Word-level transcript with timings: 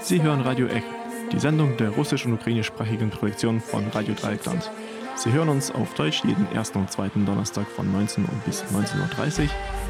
Sie 0.00 0.20
hören 0.20 0.40
Radio 0.40 0.66
Eck, 0.66 0.82
die 1.30 1.38
Sendung 1.38 1.76
der 1.76 1.90
russisch- 1.90 2.26
und 2.26 2.32
ukrainischsprachigen 2.32 3.10
Projektion 3.10 3.60
von 3.60 3.86
Radio 3.90 4.14
Dreieckland. 4.14 4.68
Sie 5.14 5.30
hören 5.30 5.48
uns 5.48 5.70
auf 5.70 5.94
Deutsch 5.94 6.24
jeden 6.24 6.50
ersten 6.52 6.78
und 6.78 6.90
zweiten 6.90 7.24
Donnerstag 7.24 7.68
von 7.68 7.92
19 7.92 8.24
Uhr 8.24 8.30
bis 8.44 8.64
19.30 8.64 9.44
Uhr 9.44 9.48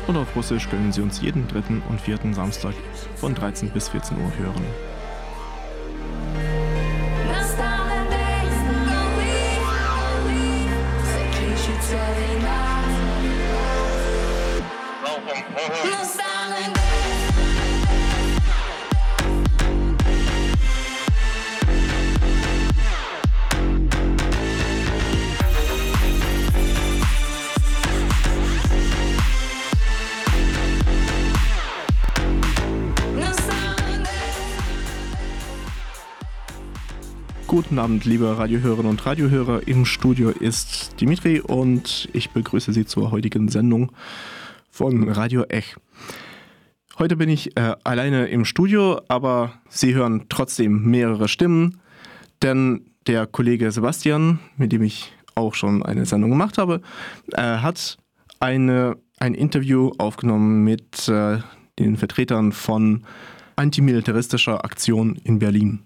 und 0.09 0.19
auf 0.19 0.37
Russisch 0.37 0.69
können 0.69 0.93
Sie 0.93 1.01
uns 1.01 1.23
jeden 1.23 1.49
dritten 1.49 1.83
und 1.89 1.99
vierten 1.99 2.35
Samstag 2.35 2.75
von 3.17 3.35
13 3.35 3.71
bis 3.71 3.89
14 3.89 4.19
Uhr 4.19 4.33
hören. 4.39 4.92
Guten 37.53 37.79
Abend, 37.79 38.06
liebe 38.06 38.39
Radiohörerinnen 38.39 38.89
und 38.89 39.05
Radiohörer. 39.05 39.69
Im 39.69 39.84
Studio 39.84 40.31
ist 40.31 40.98
Dimitri 41.03 41.39
und 41.39 42.09
ich 42.15 42.31
begrüße 42.31 42.73
Sie 42.73 42.86
zur 42.86 43.11
heutigen 43.11 43.48
Sendung 43.48 43.92
von 44.70 45.06
Radio 45.11 45.42
Ech. 45.50 45.77
Heute 46.98 47.19
bin 47.19 47.28
ich 47.28 47.55
äh, 47.59 47.75
alleine 47.84 48.28
im 48.28 48.47
Studio, 48.47 49.03
aber 49.09 49.53
Sie 49.69 49.92
hören 49.92 50.25
trotzdem 50.31 50.91
mehrere 50.91 51.28
Stimmen, 51.28 51.78
denn 52.41 52.86
der 53.06 53.27
Kollege 53.27 53.70
Sebastian, 53.70 54.39
mit 54.56 54.72
dem 54.72 54.81
ich 54.81 55.12
auch 55.34 55.53
schon 55.53 55.83
eine 55.83 56.06
Sendung 56.06 56.31
gemacht 56.31 56.56
habe, 56.56 56.81
äh, 57.33 57.42
hat 57.42 57.98
eine, 58.41 58.97
ein 59.19 59.34
Interview 59.34 59.92
aufgenommen 59.98 60.64
mit 60.64 61.06
äh, 61.06 61.41
den 61.78 61.98
Vertretern 61.98 62.53
von 62.53 63.05
antimilitaristischer 63.56 64.64
Aktion 64.64 65.16
in 65.22 65.39
Berlin. 65.39 65.81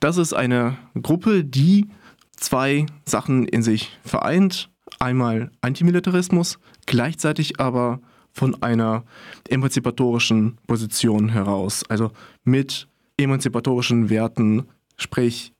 Das 0.00 0.16
ist 0.16 0.32
eine 0.32 0.76
Gruppe, 1.00 1.44
die 1.44 1.88
zwei 2.36 2.86
Sachen 3.04 3.46
in 3.46 3.62
sich 3.62 3.96
vereint. 4.04 4.70
Einmal 5.00 5.50
Antimilitarismus, 5.60 6.58
gleichzeitig 6.86 7.60
aber 7.60 8.00
von 8.32 8.62
einer 8.62 9.04
emanzipatorischen 9.48 10.58
Position 10.66 11.28
heraus. 11.28 11.84
Also 11.88 12.12
mit 12.44 12.88
emanzipatorischen 13.16 14.10
Werten, 14.10 14.68
sprich 14.96 15.52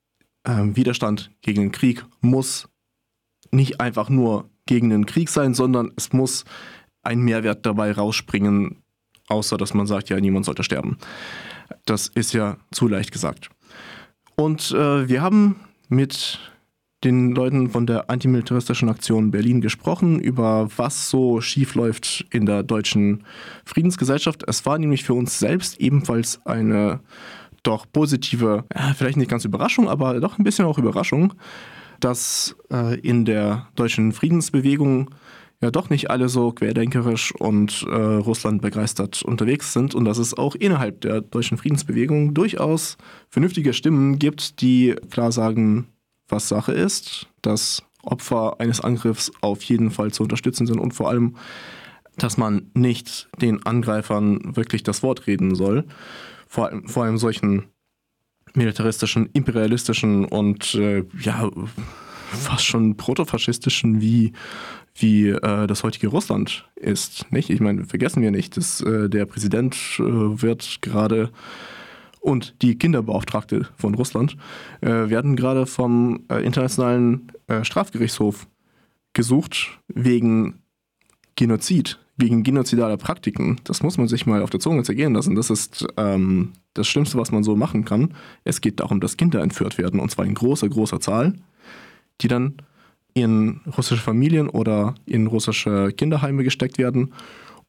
äh, 0.44 0.62
Widerstand 0.62 1.31
gegen 1.42 1.61
den 1.61 1.72
Krieg 1.72 2.05
muss 2.20 2.69
nicht 3.50 3.81
einfach 3.81 4.09
nur 4.09 4.48
gegen 4.66 4.91
den 4.91 5.06
Krieg 5.06 5.28
sein, 5.28 5.55
sondern 5.55 5.92
es 5.97 6.12
muss 6.12 6.44
ein 7.03 7.20
Mehrwert 7.20 7.66
dabei 7.66 7.92
rausspringen, 7.92 8.83
außer 9.28 9.56
dass 9.56 9.75
man 9.75 9.86
sagt, 9.86 10.11
ja, 10.11 10.20
niemand 10.20 10.44
sollte 10.44 10.62
sterben. 10.62 10.98
Das 11.84 12.09
ist 12.09 12.33
ja 12.33 12.59
zu 12.70 12.86
leicht 12.86 13.12
gesagt. 13.12 13.50
Und 14.39 14.70
äh, 14.70 15.08
wir 15.08 15.20
haben 15.20 15.56
mit 15.89 16.39
den 17.03 17.33
Leuten 17.33 17.70
von 17.70 17.89
der 17.89 18.08
antimilitaristischen 18.08 18.89
Aktion 18.89 19.33
Berlin 19.33 19.61
gesprochen, 19.61 20.20
über 20.20 20.69
was 20.77 21.11
so 21.11 21.41
schief 21.41 21.75
läuft 21.75 22.25
in 22.31 22.47
der 22.47 22.62
deutschen 22.62 23.25
Friedensgesellschaft. 23.64 24.44
Es 24.47 24.65
war 24.65 24.78
nämlich 24.78 25.03
für 25.03 25.15
uns 25.15 25.41
selbst 25.41 25.81
ebenfalls 25.81 26.41
eine 26.47 27.00
doch 27.65 27.84
positive, 27.93 28.65
vielleicht 28.97 29.16
nicht 29.16 29.31
ganz 29.31 29.44
Überraschung, 29.44 29.88
aber 29.88 30.21
doch 30.21 30.38
ein 30.38 30.44
bisschen 30.44 30.66
auch 30.66 30.78
Überraschung, 30.78 31.34
dass 31.98 32.54
äh, 32.72 32.97
in 33.00 33.25
der 33.25 33.66
deutschen 33.75 34.12
Friedensbewegung 34.12 35.10
ja 35.60 35.70
doch 35.70 35.91
nicht 35.91 36.10
alle 36.10 36.28
so 36.28 36.52
querdenkerisch 36.52 37.34
und 37.34 37.84
äh, 37.88 37.94
Russland 37.94 38.62
begeistert 38.62 39.22
unterwegs 39.22 39.72
sind 39.72 39.94
und 39.94 40.04
dass 40.04 40.19
es 40.19 40.36
auch 40.36 40.54
innerhalb 40.54 41.00
der 41.00 41.20
deutschen 41.20 41.58
Friedensbewegung 41.58 42.34
durchaus 42.34 42.96
vernünftige 43.28 43.72
Stimmen 43.72 44.18
gibt, 44.18 44.60
die 44.60 44.94
klar 45.10 45.32
sagen, 45.32 45.88
was 46.28 46.48
Sache 46.48 46.72
ist, 46.72 47.26
dass 47.42 47.82
Opfer 48.02 48.60
eines 48.60 48.80
Angriffs 48.80 49.32
auf 49.41 49.62
jeden 49.64 49.91
Fall 49.91 50.12
zu 50.12 50.22
unterstützen 50.22 50.66
sind 50.66 50.78
und 50.78 50.92
vor 50.92 51.08
allem, 51.08 51.36
dass 52.16 52.36
man 52.36 52.70
nicht 52.74 53.28
den 53.41 53.64
Angreifern 53.64 54.56
wirklich 54.56 54.82
das 54.82 55.02
Wort 55.02 55.26
reden 55.26 55.54
soll. 55.54 55.84
Vor 56.47 56.66
allem, 56.68 56.88
vor 56.88 57.04
allem 57.04 57.18
solchen 57.18 57.64
militaristischen, 58.54 59.28
imperialistischen 59.32 60.24
und 60.24 60.74
äh, 60.74 61.04
ja, 61.20 61.50
fast 62.37 62.65
schon 62.65 62.97
protofaschistischen 62.97 64.00
wie 64.00 64.33
wie 65.00 65.28
äh, 65.28 65.66
das 65.66 65.84
heutige 65.84 66.09
Russland 66.09 66.69
ist. 66.75 67.31
Nicht? 67.31 67.50
Ich 67.50 67.61
meine, 67.61 67.84
vergessen 67.84 68.22
wir 68.22 68.31
nicht, 68.31 68.56
dass 68.56 68.81
äh, 68.81 69.09
der 69.09 69.27
Präsident 69.27 69.75
äh, 69.99 70.03
wird 70.03 70.78
gerade 70.83 71.31
und 72.21 72.61
die 72.62 72.77
Kinderbeauftragte 72.77 73.69
von 73.77 73.94
Russland 73.94 74.37
äh, 74.81 74.89
werden 74.89 75.37
gerade 75.37 75.66
vom 75.66 76.25
äh, 76.28 76.44
Internationalen 76.44 77.33
äh, 77.47 77.65
Strafgerichtshof 77.65 78.49
gesucht 79.12 79.78
wegen 79.89 80.60
Genozid, 81.37 82.00
wegen 82.16 82.43
genozidaler 82.43 82.97
Praktiken. 82.97 83.60
Das 83.62 83.83
muss 83.83 83.97
man 83.97 84.09
sich 84.09 84.27
mal 84.27 84.43
auf 84.43 84.50
der 84.50 84.59
Zunge 84.59 84.83
zergehen 84.83 85.15
lassen. 85.15 85.37
Das 85.37 85.50
ist 85.50 85.87
ähm, 85.97 86.53
das 86.75 86.89
Schlimmste, 86.89 87.16
was 87.16 87.31
man 87.31 87.45
so 87.45 87.55
machen 87.55 87.84
kann. 87.84 88.15
Es 88.43 88.60
geht 88.60 88.81
darum, 88.81 89.00
dass 89.00 89.16
Kinder 89.16 89.41
entführt 89.41 89.78
werden, 89.78 90.00
und 90.00 90.10
zwar 90.10 90.27
in 90.27 90.34
großer, 90.34 90.69
großer 90.69 91.00
Zahl, 91.00 91.34
die 92.20 92.28
dann 92.28 92.54
in 93.14 93.60
russische 93.76 94.02
Familien 94.02 94.48
oder 94.48 94.94
in 95.06 95.26
russische 95.26 95.92
Kinderheime 95.96 96.44
gesteckt 96.44 96.78
werden 96.78 97.12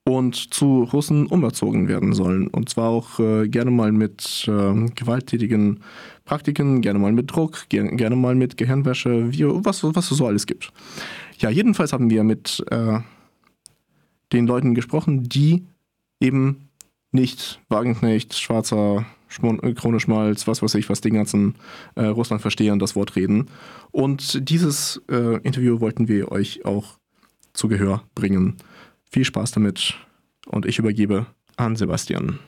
und 0.03 0.53
zu 0.53 0.83
Russen 0.83 1.27
umerzogen 1.27 1.87
werden 1.87 2.13
sollen. 2.13 2.47
Und 2.47 2.69
zwar 2.69 2.89
auch 2.89 3.19
äh, 3.19 3.47
gerne 3.47 3.71
mal 3.71 3.91
mit 3.91 4.47
äh, 4.47 4.89
gewalttätigen 4.95 5.81
Praktiken, 6.25 6.81
gerne 6.81 6.99
mal 6.99 7.11
mit 7.11 7.31
Druck, 7.31 7.65
ger 7.69 7.83
gerne 7.83 8.15
mal 8.15 8.35
mit 8.35 8.57
Gehirnwäsche, 8.57 9.31
wie, 9.31 9.45
was, 9.45 9.83
was 9.83 10.11
es 10.11 10.17
so 10.17 10.27
alles 10.27 10.45
gibt. 10.45 10.71
Ja, 11.39 11.49
jedenfalls 11.49 11.93
haben 11.93 12.09
wir 12.09 12.23
mit 12.23 12.63
äh, 12.69 12.99
den 14.33 14.47
Leuten 14.47 14.75
gesprochen, 14.75 15.23
die 15.23 15.65
eben 16.19 16.69
nicht 17.11 17.59
Wagenknecht, 17.69 18.35
schwarzer 18.35 19.05
Krone 19.29 19.99
Schmalz, 19.99 20.47
was 20.47 20.61
weiß 20.61 20.75
ich, 20.75 20.89
was 20.89 21.01
den 21.01 21.13
ganzen 21.13 21.55
äh, 21.95 22.05
Russland 22.05 22.41
verstehen, 22.41 22.79
das 22.79 22.95
Wort 22.95 23.15
reden. 23.15 23.49
Und 23.91 24.49
dieses 24.49 25.01
äh, 25.09 25.37
Interview 25.41 25.79
wollten 25.79 26.07
wir 26.07 26.31
euch 26.31 26.65
auch 26.65 26.97
zu 27.53 27.67
Gehör 27.67 28.03
bringen. 28.15 28.57
Viel 29.09 29.25
Spaß 29.25 29.51
damit 29.51 29.95
und 30.47 30.65
ich 30.65 30.79
übergebe 30.79 31.27
an 31.57 31.75
Sebastian. 31.75 32.39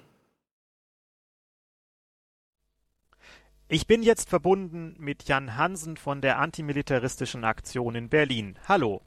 Ich 3.67 3.87
bin 3.87 4.03
jetzt 4.03 4.29
verbunden 4.29 4.95
mit 4.99 5.23
Jan 5.29 5.55
Hansen 5.55 5.95
von 5.95 6.19
der 6.19 6.39
antimilitaristischen 6.39 7.45
Aktion 7.45 7.95
in 7.95 8.09
Berlin. 8.09 8.55
Hallo. 8.67 9.01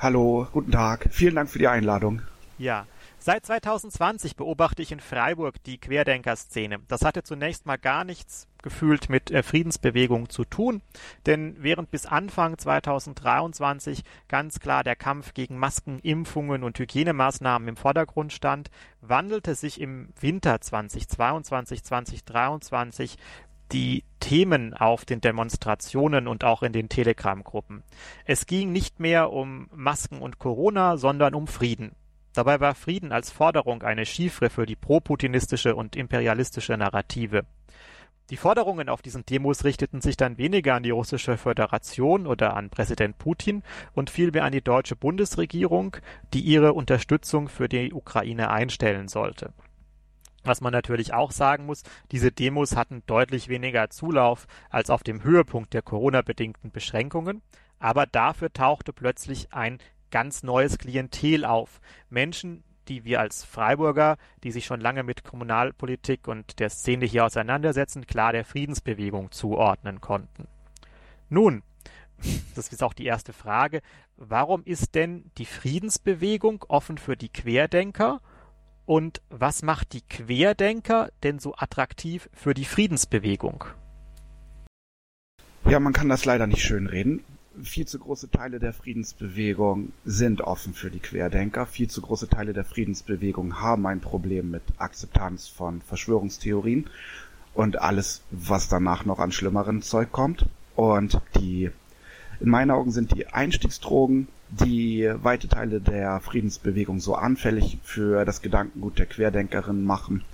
Hallo, 0.00 0.48
guten 0.50 0.72
Tag. 0.72 1.08
Vielen 1.12 1.36
Dank 1.36 1.48
für 1.48 1.60
die 1.60 1.68
Einladung. 1.68 2.22
Ja, 2.58 2.86
Seit 3.26 3.46
2020 3.46 4.36
beobachte 4.36 4.82
ich 4.82 4.92
in 4.92 5.00
Freiburg 5.00 5.54
die 5.62 5.78
Querdenker-Szene. 5.78 6.80
Das 6.88 7.06
hatte 7.06 7.22
zunächst 7.22 7.64
mal 7.64 7.78
gar 7.78 8.04
nichts 8.04 8.48
gefühlt 8.62 9.08
mit 9.08 9.30
äh, 9.30 9.42
Friedensbewegung 9.42 10.28
zu 10.28 10.44
tun, 10.44 10.82
denn 11.24 11.56
während 11.58 11.90
bis 11.90 12.04
Anfang 12.04 12.58
2023 12.58 14.04
ganz 14.28 14.60
klar 14.60 14.84
der 14.84 14.94
Kampf 14.94 15.32
gegen 15.32 15.56
Masken, 15.56 16.00
Impfungen 16.00 16.62
und 16.62 16.78
Hygienemaßnahmen 16.78 17.66
im 17.66 17.76
Vordergrund 17.78 18.34
stand, 18.34 18.70
wandelte 19.00 19.54
sich 19.54 19.80
im 19.80 20.10
Winter 20.20 20.60
2022, 20.60 21.82
2023 21.82 23.16
die 23.72 24.04
Themen 24.20 24.74
auf 24.74 25.06
den 25.06 25.22
Demonstrationen 25.22 26.28
und 26.28 26.44
auch 26.44 26.62
in 26.62 26.74
den 26.74 26.90
Telegram-Gruppen. 26.90 27.84
Es 28.26 28.44
ging 28.44 28.70
nicht 28.70 29.00
mehr 29.00 29.32
um 29.32 29.70
Masken 29.74 30.18
und 30.18 30.38
Corona, 30.38 30.98
sondern 30.98 31.32
um 31.32 31.46
Frieden. 31.46 31.96
Dabei 32.34 32.58
war 32.58 32.74
Frieden 32.74 33.12
als 33.12 33.30
Forderung 33.30 33.84
eine 33.84 34.04
Chiffre 34.04 34.50
für 34.50 34.66
die 34.66 34.74
pro-putinistische 34.74 35.76
und 35.76 35.94
imperialistische 35.94 36.76
Narrative. 36.76 37.46
Die 38.30 38.36
Forderungen 38.36 38.88
auf 38.88 39.02
diesen 39.02 39.24
Demos 39.24 39.64
richteten 39.64 40.00
sich 40.00 40.16
dann 40.16 40.36
weniger 40.36 40.74
an 40.74 40.82
die 40.82 40.90
russische 40.90 41.36
Föderation 41.36 42.26
oder 42.26 42.56
an 42.56 42.70
Präsident 42.70 43.18
Putin 43.18 43.62
und 43.92 44.10
vielmehr 44.10 44.44
an 44.44 44.52
die 44.52 44.62
deutsche 44.62 44.96
Bundesregierung, 44.96 45.96
die 46.32 46.40
ihre 46.40 46.72
Unterstützung 46.72 47.48
für 47.48 47.68
die 47.68 47.92
Ukraine 47.92 48.50
einstellen 48.50 49.06
sollte. 49.06 49.52
Was 50.42 50.60
man 50.60 50.72
natürlich 50.72 51.14
auch 51.14 51.30
sagen 51.30 51.66
muss, 51.66 51.84
diese 52.10 52.32
Demos 52.32 52.74
hatten 52.76 53.02
deutlich 53.06 53.48
weniger 53.48 53.90
Zulauf 53.90 54.46
als 54.70 54.90
auf 54.90 55.04
dem 55.04 55.22
Höhepunkt 55.22 55.72
der 55.72 55.82
Corona-bedingten 55.82 56.72
Beschränkungen, 56.72 57.42
Aber 57.78 58.06
dafür 58.06 58.50
tauchte 58.50 58.94
plötzlich 58.94 59.52
ein 59.52 59.78
ganz 60.14 60.44
neues 60.44 60.78
Klientel 60.78 61.44
auf. 61.44 61.80
Menschen, 62.08 62.62
die 62.86 63.04
wir 63.04 63.18
als 63.18 63.42
Freiburger, 63.42 64.16
die 64.44 64.52
sich 64.52 64.64
schon 64.64 64.80
lange 64.80 65.02
mit 65.02 65.24
Kommunalpolitik 65.24 66.28
und 66.28 66.60
der 66.60 66.70
Szene 66.70 67.04
hier 67.04 67.24
auseinandersetzen, 67.24 68.06
klar 68.06 68.30
der 68.30 68.44
Friedensbewegung 68.44 69.32
zuordnen 69.32 70.00
konnten. 70.00 70.46
Nun, 71.28 71.64
das 72.54 72.68
ist 72.68 72.84
auch 72.84 72.92
die 72.92 73.06
erste 73.06 73.32
Frage, 73.32 73.80
warum 74.16 74.62
ist 74.64 74.94
denn 74.94 75.32
die 75.36 75.46
Friedensbewegung 75.46 76.64
offen 76.68 76.96
für 76.96 77.16
die 77.16 77.28
Querdenker 77.28 78.20
und 78.86 79.20
was 79.30 79.64
macht 79.64 79.94
die 79.94 80.02
Querdenker 80.02 81.10
denn 81.24 81.40
so 81.40 81.56
attraktiv 81.56 82.30
für 82.32 82.54
die 82.54 82.66
Friedensbewegung? 82.66 83.64
Ja, 85.68 85.80
man 85.80 85.92
kann 85.92 86.08
das 86.08 86.24
leider 86.24 86.46
nicht 86.46 86.62
schönreden 86.62 87.24
viel 87.62 87.86
zu 87.86 87.98
große 87.98 88.30
Teile 88.30 88.58
der 88.58 88.72
Friedensbewegung 88.72 89.92
sind 90.04 90.40
offen 90.40 90.74
für 90.74 90.90
die 90.90 90.98
Querdenker. 90.98 91.66
Viel 91.66 91.88
zu 91.88 92.00
große 92.00 92.28
Teile 92.28 92.52
der 92.52 92.64
Friedensbewegung 92.64 93.60
haben 93.60 93.86
ein 93.86 94.00
Problem 94.00 94.50
mit 94.50 94.62
Akzeptanz 94.78 95.48
von 95.48 95.80
Verschwörungstheorien 95.82 96.88
und 97.54 97.80
alles, 97.80 98.22
was 98.30 98.68
danach 98.68 99.04
noch 99.04 99.18
an 99.18 99.32
schlimmeren 99.32 99.82
Zeug 99.82 100.10
kommt. 100.12 100.46
Und 100.74 101.20
die, 101.38 101.70
in 102.40 102.50
meinen 102.50 102.70
Augen 102.70 102.90
sind 102.90 103.14
die 103.14 103.28
Einstiegsdrogen, 103.28 104.28
die 104.50 105.10
weite 105.22 105.48
Teile 105.48 105.80
der 105.80 106.20
Friedensbewegung 106.20 107.00
so 107.00 107.14
anfällig 107.14 107.78
für 107.82 108.24
das 108.24 108.42
Gedankengut 108.42 108.98
der 108.98 109.06
Querdenkerinnen 109.06 109.84
machen, 109.84 110.24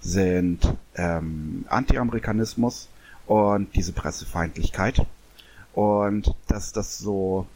sind 0.00 0.60
ähm, 0.96 1.64
Anti-Amerikanismus 1.68 2.88
und 3.26 3.74
diese 3.76 3.92
Pressefeindlichkeit. 3.92 5.06
Und 5.74 6.34
dass 6.48 6.72
das 6.72 6.98
so, 6.98 7.46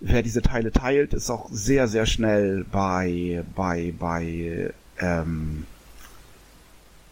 wer 0.00 0.22
diese 0.22 0.42
Teile 0.42 0.72
teilt, 0.72 1.14
ist 1.14 1.30
auch 1.30 1.48
sehr, 1.50 1.88
sehr 1.88 2.06
schnell 2.06 2.64
bei, 2.70 3.44
bei, 3.54 3.94
bei, 3.98 4.72
ähm, 4.98 5.66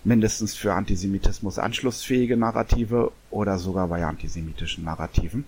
mindestens 0.03 0.55
für 0.55 0.75
Antisemitismus 0.75 1.59
anschlussfähige 1.59 2.37
Narrative 2.37 3.13
oder 3.31 3.59
sogar 3.59 3.89
bei 3.89 4.05
antisemitischen 4.05 4.85
Narrativen. 4.85 5.45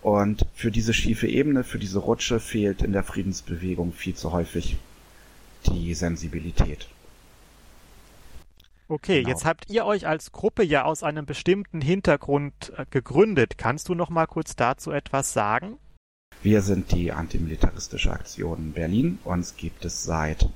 Und 0.00 0.44
für 0.54 0.72
diese 0.72 0.92
schiefe 0.94 1.28
Ebene, 1.28 1.62
für 1.62 1.78
diese 1.78 2.00
Rutsche 2.00 2.40
fehlt 2.40 2.82
in 2.82 2.92
der 2.92 3.04
Friedensbewegung 3.04 3.92
viel 3.92 4.14
zu 4.14 4.32
häufig 4.32 4.76
die 5.66 5.94
Sensibilität. 5.94 6.88
Okay, 8.92 9.22
genau. 9.22 9.30
jetzt 9.30 9.46
habt 9.46 9.70
ihr 9.70 9.86
euch 9.86 10.06
als 10.06 10.32
Gruppe 10.32 10.62
ja 10.62 10.84
aus 10.84 11.02
einem 11.02 11.24
bestimmten 11.24 11.80
Hintergrund 11.80 12.74
äh, 12.76 12.84
gegründet. 12.90 13.56
Kannst 13.56 13.88
du 13.88 13.94
noch 13.94 14.10
mal 14.10 14.26
kurz 14.26 14.54
dazu 14.54 14.90
etwas 14.90 15.32
sagen? 15.32 15.78
Wir 16.42 16.60
sind 16.60 16.92
die 16.92 17.10
antimilitaristische 17.10 18.12
Aktion 18.12 18.72
Berlin. 18.72 19.18
Uns 19.24 19.56
gibt 19.56 19.86
es 19.86 20.04
seit 20.04 20.46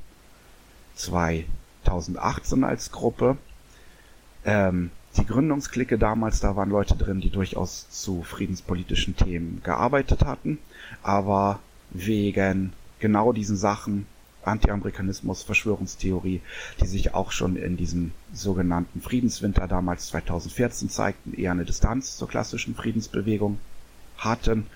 2018 0.97 2.63
als 2.63 2.93
Gruppe. 2.93 3.39
Ähm, 4.45 4.91
die 5.17 5.25
Gründungsklicke 5.25 5.97
damals, 5.97 6.41
da 6.41 6.57
waren 6.57 6.69
Leute 6.69 6.95
drin, 6.95 7.23
die 7.23 7.31
durchaus 7.31 7.89
zu 7.89 8.23
friedenspolitischen 8.23 9.17
Themen 9.17 9.63
gearbeitet 9.65 10.27
hatten, 10.27 10.59
aber 11.03 11.61
wegen 11.89 12.75
genau 12.99 13.33
diesen 13.33 13.57
Sachen 13.57 14.07
Anti-Amerikanismus, 14.47 15.43
Verschwörungstheorie, 15.43 16.41
die 16.81 16.87
sich 16.87 17.15
auch 17.15 17.33
schon 17.33 17.57
in 17.57 17.77
diesem 17.77 18.13
sogenannten 18.33 19.01
Friedenswinter 19.01 19.67
damals 19.67 20.09
2014 20.09 20.91
zeigten, 20.91 21.35
eher 21.35 21.53
eine 21.53 21.65
Distanz 21.65 22.17
zur 22.17 22.29
klassischen 22.29 22.75
Friedensbewegung 22.75 23.59
hatten. 24.19 24.67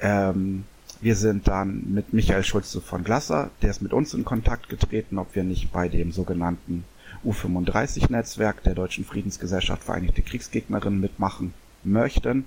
Ähm, 0.00 0.64
wir 1.00 1.16
sind 1.16 1.48
dann 1.48 1.92
mit 1.92 2.12
Michael 2.12 2.44
Schulze 2.44 2.80
von 2.80 3.04
Glasser, 3.04 3.50
der 3.62 3.70
ist 3.70 3.82
mit 3.82 3.92
uns 3.92 4.14
in 4.14 4.24
Kontakt 4.24 4.68
getreten, 4.68 5.18
ob 5.18 5.34
wir 5.34 5.44
nicht 5.44 5.72
bei 5.72 5.88
dem 5.88 6.12
sogenannten 6.12 6.84
U35-Netzwerk 7.24 8.62
der 8.62 8.74
Deutschen 8.74 9.04
Friedensgesellschaft 9.04 9.84
Vereinigte 9.84 10.22
Kriegsgegnerinnen 10.22 11.00
mitmachen 11.00 11.52
möchten. 11.82 12.44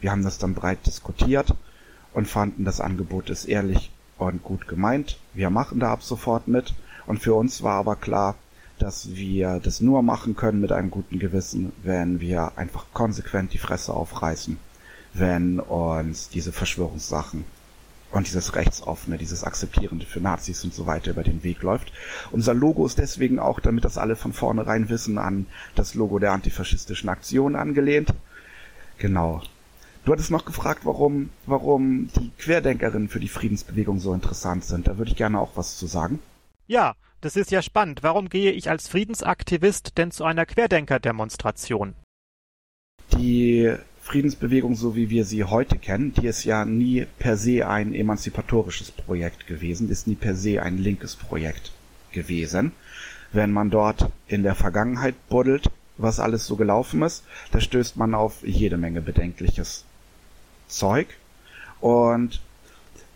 Wir 0.00 0.10
haben 0.10 0.22
das 0.22 0.38
dann 0.38 0.54
breit 0.54 0.86
diskutiert 0.86 1.54
und 2.12 2.28
fanden, 2.28 2.64
das 2.64 2.80
Angebot 2.80 3.30
ist 3.30 3.46
ehrlich 3.46 3.90
und 4.18 4.42
gut 4.42 4.68
gemeint. 4.68 5.18
Wir 5.32 5.50
machen 5.50 5.80
da 5.80 5.92
ab 5.92 6.02
sofort 6.02 6.48
mit. 6.48 6.74
Und 7.06 7.20
für 7.20 7.34
uns 7.34 7.62
war 7.62 7.74
aber 7.74 7.96
klar, 7.96 8.36
dass 8.78 9.14
wir 9.14 9.60
das 9.62 9.80
nur 9.80 10.02
machen 10.02 10.36
können 10.36 10.60
mit 10.60 10.72
einem 10.72 10.90
guten 10.90 11.18
Gewissen, 11.18 11.72
wenn 11.82 12.20
wir 12.20 12.52
einfach 12.56 12.86
konsequent 12.92 13.52
die 13.52 13.58
Fresse 13.58 13.92
aufreißen, 13.92 14.58
wenn 15.12 15.60
uns 15.60 16.28
diese 16.28 16.52
Verschwörungssachen 16.52 17.44
und 18.10 18.26
dieses 18.26 18.54
Rechtsoffene, 18.54 19.18
dieses 19.18 19.44
Akzeptierende 19.44 20.06
für 20.06 20.20
Nazis 20.20 20.64
und 20.64 20.72
so 20.72 20.86
weiter 20.86 21.10
über 21.10 21.24
den 21.24 21.42
Weg 21.42 21.62
läuft. 21.62 21.92
Unser 22.30 22.54
Logo 22.54 22.86
ist 22.86 22.98
deswegen 22.98 23.38
auch, 23.38 23.60
damit 23.60 23.84
das 23.84 23.98
alle 23.98 24.16
von 24.16 24.32
vornherein 24.32 24.88
wissen, 24.88 25.18
an 25.18 25.46
das 25.74 25.94
Logo 25.94 26.18
der 26.18 26.32
antifaschistischen 26.32 27.08
Aktion 27.08 27.56
angelehnt. 27.56 28.14
Genau. 28.98 29.42
Du 30.04 30.12
hattest 30.12 30.30
noch 30.30 30.44
gefragt, 30.44 30.80
warum, 30.84 31.30
warum 31.46 32.10
die 32.16 32.30
Querdenkerinnen 32.38 33.08
für 33.08 33.20
die 33.20 33.28
Friedensbewegung 33.28 34.00
so 34.00 34.12
interessant 34.12 34.64
sind. 34.64 34.86
Da 34.86 34.98
würde 34.98 35.10
ich 35.10 35.16
gerne 35.16 35.40
auch 35.40 35.52
was 35.56 35.78
zu 35.78 35.86
sagen. 35.86 36.18
Ja, 36.66 36.94
das 37.22 37.36
ist 37.36 37.50
ja 37.50 37.62
spannend. 37.62 38.02
Warum 38.02 38.28
gehe 38.28 38.52
ich 38.52 38.68
als 38.68 38.86
Friedensaktivist 38.86 39.96
denn 39.96 40.10
zu 40.10 40.24
einer 40.24 40.44
Querdenker-Demonstration? 40.44 41.94
Die 43.12 43.74
Friedensbewegung, 44.02 44.74
so 44.74 44.94
wie 44.94 45.08
wir 45.08 45.24
sie 45.24 45.44
heute 45.44 45.78
kennen, 45.78 46.12
die 46.12 46.26
ist 46.26 46.44
ja 46.44 46.66
nie 46.66 47.06
per 47.18 47.38
se 47.38 47.66
ein 47.66 47.94
emanzipatorisches 47.94 48.90
Projekt 48.90 49.46
gewesen, 49.46 49.88
ist 49.88 50.06
nie 50.06 50.16
per 50.16 50.34
se 50.34 50.62
ein 50.62 50.76
linkes 50.76 51.16
Projekt 51.16 51.72
gewesen. 52.12 52.72
Wenn 53.32 53.52
man 53.52 53.70
dort 53.70 54.10
in 54.28 54.42
der 54.42 54.54
Vergangenheit 54.54 55.14
buddelt, 55.30 55.70
was 55.96 56.20
alles 56.20 56.46
so 56.46 56.56
gelaufen 56.56 57.00
ist, 57.00 57.24
da 57.52 57.60
stößt 57.60 57.96
man 57.96 58.14
auf 58.14 58.46
jede 58.46 58.76
Menge 58.76 59.00
Bedenkliches. 59.00 59.86
Zeug. 60.68 61.08
Und 61.80 62.40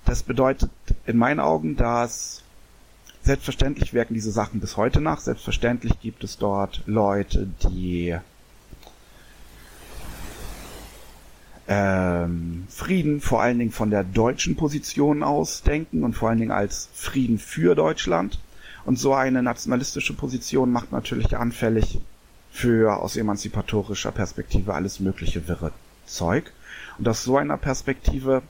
das 0.05 0.23
bedeutet 0.23 0.71
in 1.07 1.17
meinen 1.17 1.41
Augen, 1.41 1.77
dass 1.77 2.43
selbstverständlich 3.23 3.93
wirken 3.93 4.15
diese 4.15 4.33
Sachen 4.33 4.61
bis 4.61 4.77
heute 4.77 5.01
nach. 5.01 5.21
Selbstverständlich 5.21 6.01
gibt 6.01 6.25
es 6.25 6.39
dort 6.39 6.83
Leute, 6.87 7.47
die 7.65 8.17
ähm, 11.69 12.67
Frieden 12.71 13.21
vor 13.21 13.43
allen 13.43 13.59
Dingen 13.59 13.71
von 13.71 13.91
der 13.91 14.03
deutschen 14.03 14.57
Position 14.57 15.23
aus 15.23 15.63
denken 15.63 16.03
und 16.05 16.15
vor 16.15 16.31
allen 16.31 16.39
Dingen 16.39 16.51
als 16.51 16.89
Frieden 16.95 17.39
für 17.39 17.75
Deutschland. 17.75 18.39
Und 18.87 18.99
so 18.99 19.13
eine 19.13 19.43
nationalistische 19.43 20.15
Position 20.15 20.73
macht 20.73 20.93
natürlich 20.93 21.37
anfällig 21.37 22.01
für 22.51 22.97
aus 22.97 23.17
emanzipatorischer 23.17 24.13
Perspektive 24.13 24.73
alles 24.73 25.01
mögliche 25.01 25.47
wirre 25.47 25.73
Zeug. 26.07 26.51
Und 26.99 27.09
aus 27.09 27.25
so 27.25 27.37
einer 27.37 27.57
Perspektive, 27.57 28.43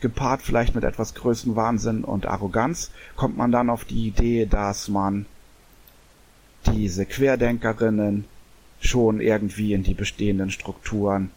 gepaart 0.00 0.42
vielleicht 0.42 0.74
mit 0.74 0.84
etwas 0.84 1.14
Größenwahnsinn 1.14 2.04
und 2.04 2.26
Arroganz, 2.26 2.90
kommt 3.16 3.36
man 3.36 3.52
dann 3.52 3.70
auf 3.70 3.84
die 3.84 4.08
Idee, 4.08 4.46
dass 4.46 4.88
man 4.88 5.26
diese 6.66 7.06
Querdenkerinnen 7.06 8.24
schon 8.80 9.20
irgendwie 9.20 9.72
in 9.72 9.82
die 9.82 9.94
bestehenden 9.94 10.50
Strukturen 10.50 11.30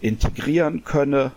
integrieren 0.00 0.84
könne, 0.84 1.32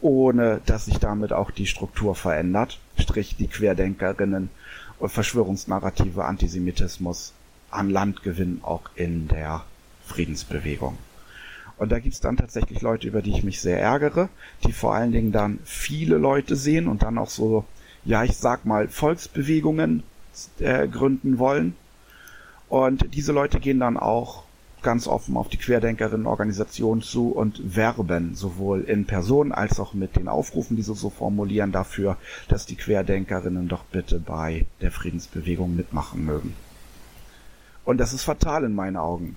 ohne 0.00 0.60
dass 0.66 0.86
sich 0.86 0.98
damit 0.98 1.32
auch 1.32 1.50
die 1.50 1.66
Struktur 1.66 2.14
verändert, 2.14 2.78
strich 2.98 3.36
die 3.36 3.46
Querdenkerinnen 3.46 4.50
und 4.98 5.08
Verschwörungsnarrative 5.10 6.24
Antisemitismus 6.24 7.32
an 7.70 7.90
Land 7.90 8.22
gewinnen, 8.22 8.60
auch 8.62 8.90
in 8.94 9.28
der 9.28 9.64
Friedensbewegung. 10.06 10.98
Und 11.76 11.90
da 11.90 11.98
gibt's 11.98 12.20
dann 12.20 12.36
tatsächlich 12.36 12.82
Leute, 12.82 13.08
über 13.08 13.22
die 13.22 13.32
ich 13.32 13.42
mich 13.42 13.60
sehr 13.60 13.80
ärgere, 13.80 14.28
die 14.64 14.72
vor 14.72 14.94
allen 14.94 15.12
Dingen 15.12 15.32
dann 15.32 15.58
viele 15.64 16.18
Leute 16.18 16.56
sehen 16.56 16.86
und 16.86 17.02
dann 17.02 17.18
auch 17.18 17.30
so, 17.30 17.64
ja, 18.04 18.22
ich 18.22 18.36
sag 18.36 18.64
mal, 18.64 18.88
Volksbewegungen 18.88 20.02
äh, 20.60 20.86
gründen 20.88 21.38
wollen. 21.38 21.76
Und 22.68 23.14
diese 23.14 23.32
Leute 23.32 23.60
gehen 23.60 23.80
dann 23.80 23.96
auch 23.96 24.44
ganz 24.82 25.08
offen 25.08 25.36
auf 25.36 25.48
die 25.48 25.56
Querdenkerinnen-Organisation 25.56 27.02
zu 27.02 27.30
und 27.30 27.74
werben 27.74 28.34
sowohl 28.34 28.82
in 28.82 29.06
Person 29.06 29.50
als 29.50 29.80
auch 29.80 29.94
mit 29.94 30.14
den 30.14 30.28
Aufrufen, 30.28 30.76
die 30.76 30.82
sie 30.82 30.94
so 30.94 31.10
formulieren, 31.10 31.72
dafür, 31.72 32.18
dass 32.48 32.66
die 32.66 32.76
Querdenkerinnen 32.76 33.66
doch 33.66 33.84
bitte 33.84 34.20
bei 34.20 34.66
der 34.80 34.92
Friedensbewegung 34.92 35.74
mitmachen 35.74 36.24
mögen. 36.24 36.54
Und 37.84 37.98
das 37.98 38.12
ist 38.12 38.22
fatal 38.22 38.64
in 38.64 38.74
meinen 38.74 38.96
Augen. 38.96 39.36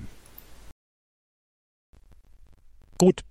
Gut. 2.98 3.22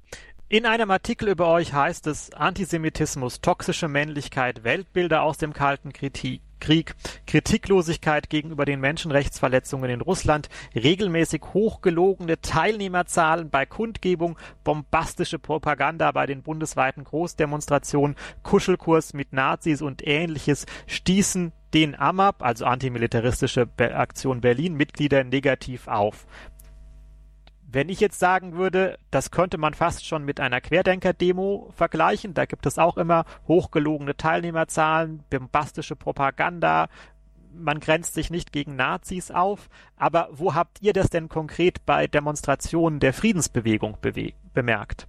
In 0.48 0.64
einem 0.64 0.92
Artikel 0.92 1.28
über 1.28 1.48
euch 1.48 1.72
heißt 1.72 2.06
es 2.06 2.32
Antisemitismus, 2.32 3.40
toxische 3.40 3.88
Männlichkeit, 3.88 4.62
Weltbilder 4.62 5.22
aus 5.22 5.38
dem 5.38 5.52
Kalten 5.52 5.92
Krieg, 5.92 6.40
Krieg, 6.60 6.94
Kritiklosigkeit 7.26 8.30
gegenüber 8.30 8.64
den 8.64 8.78
Menschenrechtsverletzungen 8.78 9.90
in 9.90 10.00
Russland, 10.02 10.48
regelmäßig 10.76 11.42
hochgelogene 11.52 12.40
Teilnehmerzahlen 12.40 13.50
bei 13.50 13.66
Kundgebung, 13.66 14.38
bombastische 14.62 15.40
Propaganda 15.40 16.12
bei 16.12 16.26
den 16.26 16.44
bundesweiten 16.44 17.02
Großdemonstrationen, 17.02 18.14
Kuschelkurs 18.44 19.14
mit 19.14 19.32
Nazis 19.32 19.82
und 19.82 20.06
ähnliches 20.06 20.66
stießen 20.86 21.52
den 21.74 21.94
AMAP, 21.94 22.42
also 22.42 22.66
Antimilitaristische 22.66 23.68
Aktion 23.78 24.40
Berlin, 24.40 24.74
Mitglieder 24.74 25.24
negativ 25.24 25.88
auf. 25.88 26.26
Wenn 27.68 27.88
ich 27.88 27.98
jetzt 27.98 28.20
sagen 28.20 28.54
würde, 28.54 28.96
das 29.10 29.32
könnte 29.32 29.58
man 29.58 29.74
fast 29.74 30.06
schon 30.06 30.24
mit 30.24 30.38
einer 30.38 30.60
Querdenker-Demo 30.60 31.72
vergleichen, 31.74 32.32
da 32.32 32.46
gibt 32.46 32.64
es 32.64 32.78
auch 32.78 32.96
immer 32.96 33.24
hochgelogene 33.48 34.16
Teilnehmerzahlen, 34.16 35.24
bombastische 35.30 35.96
Propaganda, 35.96 36.88
man 37.52 37.80
grenzt 37.80 38.14
sich 38.14 38.30
nicht 38.30 38.52
gegen 38.52 38.76
Nazis 38.76 39.30
auf, 39.30 39.68
aber 39.96 40.28
wo 40.30 40.54
habt 40.54 40.80
ihr 40.82 40.92
das 40.92 41.10
denn 41.10 41.28
konkret 41.28 41.84
bei 41.86 42.06
Demonstrationen 42.06 43.00
der 43.00 43.12
Friedensbewegung 43.12 43.98
bemerkt? 44.52 45.08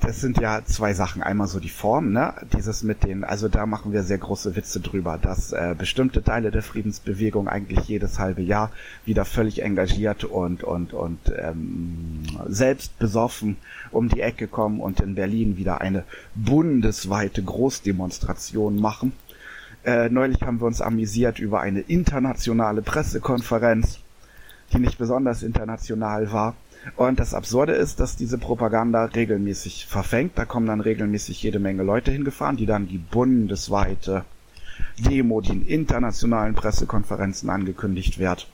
Das 0.00 0.20
sind 0.20 0.38
ja 0.38 0.64
zwei 0.64 0.94
Sachen. 0.94 1.22
Einmal 1.22 1.48
so 1.48 1.58
die 1.58 1.68
Form, 1.68 2.12
ne? 2.12 2.32
Dieses 2.56 2.82
mit 2.82 3.02
den, 3.02 3.24
also 3.24 3.48
da 3.48 3.66
machen 3.66 3.92
wir 3.92 4.04
sehr 4.04 4.18
große 4.18 4.54
Witze 4.54 4.80
drüber, 4.80 5.18
dass 5.20 5.52
äh, 5.52 5.74
bestimmte 5.76 6.22
Teile 6.22 6.50
der 6.50 6.62
Friedensbewegung 6.62 7.48
eigentlich 7.48 7.88
jedes 7.88 8.18
halbe 8.18 8.42
Jahr 8.42 8.70
wieder 9.04 9.24
völlig 9.24 9.62
engagiert 9.62 10.24
und 10.24 10.62
und 10.62 10.92
und 10.92 11.18
ähm, 11.36 12.22
selbst 12.46 12.96
besoffen 12.98 13.56
um 13.90 14.08
die 14.08 14.20
Ecke 14.20 14.46
kommen 14.46 14.80
und 14.80 15.00
in 15.00 15.16
Berlin 15.16 15.56
wieder 15.56 15.80
eine 15.80 16.04
bundesweite 16.36 17.42
Großdemonstration 17.42 18.76
machen. 18.80 19.12
Äh, 19.84 20.10
neulich 20.10 20.42
haben 20.42 20.60
wir 20.60 20.66
uns 20.66 20.80
amüsiert 20.80 21.40
über 21.40 21.60
eine 21.60 21.80
internationale 21.80 22.82
Pressekonferenz, 22.82 23.98
die 24.72 24.78
nicht 24.78 24.98
besonders 24.98 25.42
international 25.42 26.30
war 26.30 26.54
und 26.96 27.18
das 27.20 27.34
Absurde 27.34 27.72
ist, 27.72 28.00
dass 28.00 28.16
diese 28.16 28.38
Propaganda 28.38 29.04
regelmäßig 29.04 29.86
verfängt. 29.86 30.32
Da 30.36 30.44
kommen 30.44 30.66
dann 30.66 30.80
regelmäßig 30.80 31.42
jede 31.42 31.58
Menge 31.58 31.82
Leute 31.82 32.10
hingefahren, 32.10 32.56
die 32.56 32.66
dann 32.66 32.88
die 32.88 32.98
bundesweite 32.98 34.24
Demo, 34.98 35.40
die 35.40 35.52
in 35.52 35.66
internationalen 35.66 36.54
Pressekonferenzen 36.54 37.50
angekündigt 37.50 38.18
wird, 38.18 38.48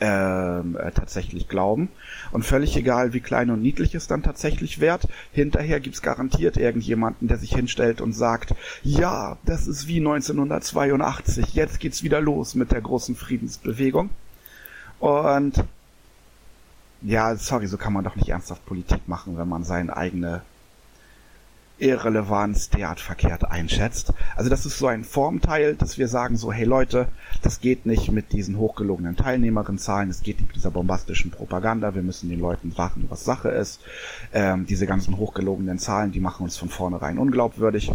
ähm, 0.00 0.76
äh, 0.76 0.90
tatsächlich 0.90 1.48
glauben. 1.48 1.88
Und 2.32 2.44
völlig 2.44 2.76
egal, 2.76 3.12
wie 3.12 3.20
klein 3.20 3.50
und 3.50 3.62
niedlich 3.62 3.94
es 3.94 4.06
dann 4.06 4.22
tatsächlich 4.22 4.80
wird, 4.80 5.06
hinterher 5.32 5.80
gibt's 5.80 6.02
garantiert 6.02 6.56
irgendjemanden, 6.56 7.28
der 7.28 7.38
sich 7.38 7.54
hinstellt 7.54 8.00
und 8.00 8.12
sagt, 8.12 8.54
ja, 8.82 9.38
das 9.44 9.66
ist 9.66 9.86
wie 9.86 9.98
1982, 9.98 11.54
jetzt 11.54 11.80
geht's 11.80 12.02
wieder 12.02 12.20
los 12.20 12.54
mit 12.54 12.72
der 12.72 12.80
großen 12.80 13.14
Friedensbewegung. 13.14 14.10
Und 14.98 15.64
ja, 17.04 17.36
sorry, 17.36 17.66
so 17.66 17.76
kann 17.76 17.92
man 17.92 18.02
doch 18.02 18.16
nicht 18.16 18.28
ernsthaft 18.28 18.64
Politik 18.64 19.06
machen, 19.06 19.36
wenn 19.36 19.48
man 19.48 19.62
seine 19.62 19.96
eigene 19.96 20.42
Irrelevanz 21.78 22.70
derart 22.70 23.00
verkehrt 23.00 23.50
einschätzt. 23.50 24.12
Also 24.36 24.48
das 24.48 24.64
ist 24.64 24.78
so 24.78 24.86
ein 24.86 25.04
Formteil, 25.04 25.74
dass 25.74 25.98
wir 25.98 26.08
sagen 26.08 26.36
so, 26.36 26.52
hey 26.52 26.64
Leute, 26.64 27.08
das 27.42 27.60
geht 27.60 27.84
nicht 27.84 28.10
mit 28.10 28.32
diesen 28.32 28.58
hochgelogenen 28.58 29.16
Teilnehmerinnenzahlen, 29.16 30.08
es 30.08 30.22
geht 30.22 30.38
nicht 30.38 30.48
mit 30.48 30.56
dieser 30.56 30.70
bombastischen 30.70 31.30
Propaganda, 31.30 31.94
wir 31.94 32.02
müssen 32.02 32.30
den 32.30 32.40
Leuten 32.40 32.70
sagen, 32.70 33.06
was 33.08 33.24
Sache 33.24 33.48
ist. 33.50 33.80
Ähm, 34.32 34.66
diese 34.66 34.86
ganzen 34.86 35.18
hochgelogenen 35.18 35.78
Zahlen, 35.78 36.12
die 36.12 36.20
machen 36.20 36.44
uns 36.44 36.56
von 36.56 36.68
vornherein 36.68 37.18
unglaubwürdig. 37.18 37.92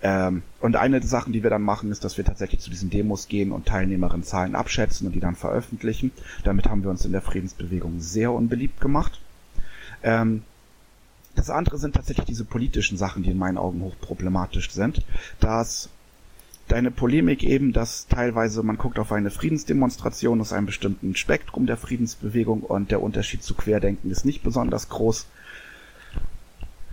Ähm, 0.00 0.42
und 0.60 0.76
eine 0.76 1.00
der 1.00 1.08
Sachen, 1.08 1.32
die 1.32 1.42
wir 1.42 1.50
dann 1.50 1.62
machen, 1.62 1.90
ist, 1.90 2.04
dass 2.04 2.16
wir 2.16 2.24
tatsächlich 2.24 2.60
zu 2.60 2.70
diesen 2.70 2.90
Demos 2.90 3.26
gehen 3.26 3.50
und 3.50 3.66
Teilnehmerinnenzahlen 3.66 4.54
abschätzen 4.54 5.06
und 5.06 5.12
die 5.14 5.20
dann 5.20 5.34
veröffentlichen. 5.34 6.12
Damit 6.44 6.68
haben 6.68 6.82
wir 6.82 6.90
uns 6.90 7.04
in 7.04 7.12
der 7.12 7.22
Friedensbewegung 7.22 8.00
sehr 8.00 8.32
unbeliebt 8.32 8.80
gemacht. 8.80 9.20
Ähm, 10.02 10.42
das 11.34 11.50
andere 11.50 11.78
sind 11.78 11.94
tatsächlich 11.94 12.26
diese 12.26 12.44
politischen 12.44 12.96
Sachen, 12.96 13.22
die 13.22 13.30
in 13.30 13.38
meinen 13.38 13.58
Augen 13.58 13.80
hochproblematisch 13.80 14.70
sind. 14.70 15.04
Dass 15.40 15.88
deine 16.68 16.90
Polemik 16.90 17.42
eben, 17.42 17.72
dass 17.72 18.06
teilweise 18.06 18.62
man 18.62 18.76
guckt 18.76 18.98
auf 18.98 19.12
eine 19.12 19.30
Friedensdemonstration 19.30 20.40
aus 20.40 20.52
einem 20.52 20.66
bestimmten 20.66 21.16
Spektrum 21.16 21.66
der 21.66 21.76
Friedensbewegung 21.76 22.62
und 22.62 22.90
der 22.90 23.02
Unterschied 23.02 23.42
zu 23.42 23.54
Querdenken 23.54 24.10
ist 24.10 24.24
nicht 24.24 24.42
besonders 24.42 24.88
groß. 24.88 25.26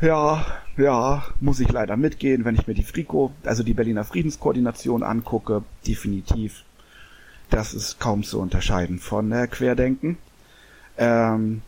Ja, 0.02 0.46
ja, 0.78 1.24
muss 1.40 1.60
ich 1.60 1.72
leider 1.72 1.96
mitgehen, 1.96 2.44
wenn 2.44 2.56
ich 2.56 2.68
mir 2.68 2.74
die 2.74 2.84
FRICO, 2.84 3.32
also 3.44 3.64
die 3.64 3.74
Berliner 3.74 4.04
Friedenskoordination 4.04 5.04
angucke, 5.04 5.64
definitiv. 5.88 6.64
Das 7.50 7.74
ist 7.74 8.00
kaum 8.00 8.24
zu 8.24 8.40
unterscheiden 8.40 9.00
von 9.00 9.32
äh, 9.32 9.48
Querdenken. 9.48 10.18
Ähm, 10.98 11.62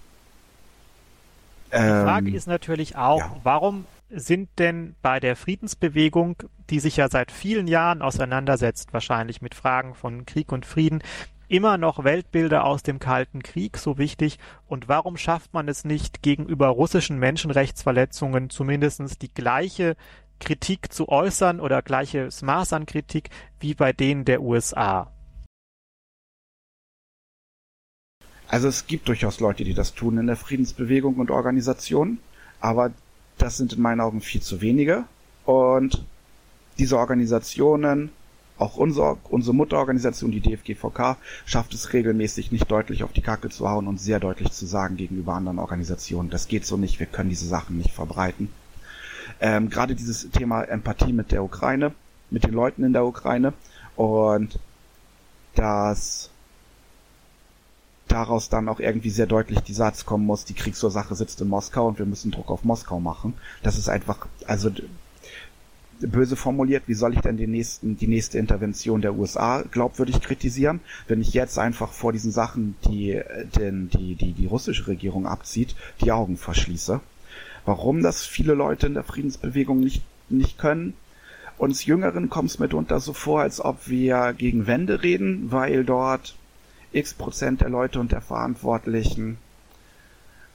die 1.71 1.77
Frage 1.77 2.29
ähm, 2.29 2.35
ist 2.35 2.47
natürlich 2.47 2.95
auch, 2.95 3.19
ja. 3.19 3.35
warum 3.43 3.85
sind 4.09 4.49
denn 4.57 4.95
bei 5.01 5.19
der 5.19 5.35
Friedensbewegung, 5.35 6.37
die 6.69 6.79
sich 6.79 6.97
ja 6.97 7.09
seit 7.09 7.31
vielen 7.31 7.67
Jahren 7.67 8.01
auseinandersetzt, 8.01 8.93
wahrscheinlich 8.93 9.41
mit 9.41 9.53
Fragen 9.53 9.93
von 9.93 10.25
Krieg 10.25 10.51
und 10.51 10.65
Frieden, 10.65 11.01
immer 11.47 11.77
noch 11.77 12.03
Weltbilder 12.03 12.65
aus 12.65 12.83
dem 12.83 12.99
Kalten 12.99 13.41
Krieg 13.41 13.77
so 13.77 13.97
wichtig 13.97 14.37
und 14.67 14.87
warum 14.87 15.17
schafft 15.17 15.53
man 15.53 15.67
es 15.67 15.85
nicht, 15.85 16.21
gegenüber 16.21 16.67
russischen 16.67 17.19
Menschenrechtsverletzungen 17.19 18.49
zumindest 18.49 19.21
die 19.21 19.33
gleiche 19.33 19.95
Kritik 20.39 20.91
zu 20.93 21.09
äußern 21.09 21.59
oder 21.59 21.81
gleiches 21.81 22.41
Maß 22.41 22.73
an 22.73 22.85
Kritik 22.85 23.29
wie 23.59 23.73
bei 23.73 23.93
denen 23.93 24.25
der 24.25 24.41
USA? 24.41 25.11
Also 28.47 28.67
es 28.67 28.87
gibt 28.87 29.07
durchaus 29.07 29.39
Leute, 29.39 29.63
die 29.63 29.73
das 29.73 29.93
tun 29.93 30.17
in 30.17 30.27
der 30.27 30.37
Friedensbewegung 30.37 31.15
und 31.15 31.31
Organisation, 31.31 32.19
aber 32.61 32.91
das 33.37 33.57
sind 33.57 33.73
in 33.73 33.81
meinen 33.81 33.99
Augen 33.99 34.21
viel 34.21 34.41
zu 34.41 34.61
wenige. 34.61 35.03
Und 35.45 36.03
diese 36.77 36.97
Organisationen 36.97 38.11
auch 38.57 38.77
unsere, 38.77 39.17
unsere 39.29 39.55
Mutterorganisation, 39.55 40.31
die 40.31 40.41
DFGVK, 40.41 41.17
schafft 41.45 41.73
es 41.73 41.93
regelmäßig 41.93 42.51
nicht 42.51 42.69
deutlich 42.69 43.03
auf 43.03 43.13
die 43.13 43.21
Kacke 43.21 43.49
zu 43.49 43.69
hauen 43.69 43.87
und 43.87 43.99
sehr 43.99 44.19
deutlich 44.19 44.51
zu 44.51 44.65
sagen 44.65 44.97
gegenüber 44.97 45.33
anderen 45.33 45.59
Organisationen, 45.59 46.29
das 46.29 46.47
geht 46.47 46.65
so 46.65 46.77
nicht, 46.77 46.99
wir 46.99 47.07
können 47.07 47.29
diese 47.29 47.47
Sachen 47.47 47.77
nicht 47.77 47.91
verbreiten. 47.91 48.49
Ähm, 49.39 49.69
Gerade 49.69 49.95
dieses 49.95 50.29
Thema 50.31 50.63
Empathie 50.63 51.13
mit 51.13 51.31
der 51.31 51.43
Ukraine, 51.43 51.93
mit 52.29 52.43
den 52.43 52.53
Leuten 52.53 52.83
in 52.83 52.93
der 52.93 53.05
Ukraine 53.05 53.53
und 53.95 54.59
dass 55.55 56.29
daraus 58.07 58.49
dann 58.49 58.69
auch 58.69 58.79
irgendwie 58.79 59.09
sehr 59.09 59.25
deutlich 59.25 59.59
die 59.59 59.73
Satz 59.73 60.05
kommen 60.05 60.25
muss, 60.25 60.45
die 60.45 60.53
Kriegsursache 60.53 61.15
sitzt 61.15 61.41
in 61.41 61.49
Moskau 61.49 61.87
und 61.87 61.99
wir 61.99 62.05
müssen 62.05 62.31
Druck 62.31 62.49
auf 62.49 62.63
Moskau 62.63 62.99
machen. 62.99 63.33
Das 63.63 63.77
ist 63.77 63.89
einfach, 63.89 64.27
also 64.45 64.71
böse 65.99 66.35
formuliert, 66.35 66.83
wie 66.87 66.93
soll 66.93 67.13
ich 67.13 67.21
denn 67.21 67.37
den 67.37 67.51
nächsten, 67.51 67.97
die 67.97 68.07
nächste 68.07 68.37
Intervention 68.37 69.01
der 69.01 69.15
USA 69.15 69.63
glaubwürdig 69.71 70.21
kritisieren, 70.21 70.79
wenn 71.07 71.21
ich 71.21 71.33
jetzt 71.33 71.57
einfach 71.57 71.91
vor 71.91 72.13
diesen 72.13 72.31
Sachen, 72.31 72.75
die, 72.85 73.21
denn 73.55 73.89
die, 73.89 74.15
die, 74.15 74.33
die 74.33 74.45
russische 74.45 74.87
Regierung 74.87 75.25
abzieht, 75.27 75.75
die 76.01 76.11
Augen 76.11 76.37
verschließe. 76.37 76.99
Warum 77.65 78.01
das 78.01 78.25
viele 78.25 78.53
Leute 78.53 78.87
in 78.87 78.93
der 78.93 79.03
Friedensbewegung 79.03 79.79
nicht, 79.79 80.03
nicht 80.29 80.57
können? 80.57 80.93
Uns 81.57 81.85
Jüngeren 81.85 82.29
kommt 82.29 82.51
es 82.51 82.59
mitunter 82.59 82.99
so 82.99 83.13
vor, 83.13 83.41
als 83.41 83.59
ob 83.59 83.87
wir 83.87 84.33
gegen 84.37 84.67
Wände 84.67 85.01
reden, 85.01 85.51
weil 85.51 85.83
dort 85.83 86.35
x 86.91 87.13
Prozent 87.13 87.61
der 87.61 87.69
Leute 87.69 87.99
und 87.99 88.11
der 88.11 88.21
Verantwortlichen 88.21 89.37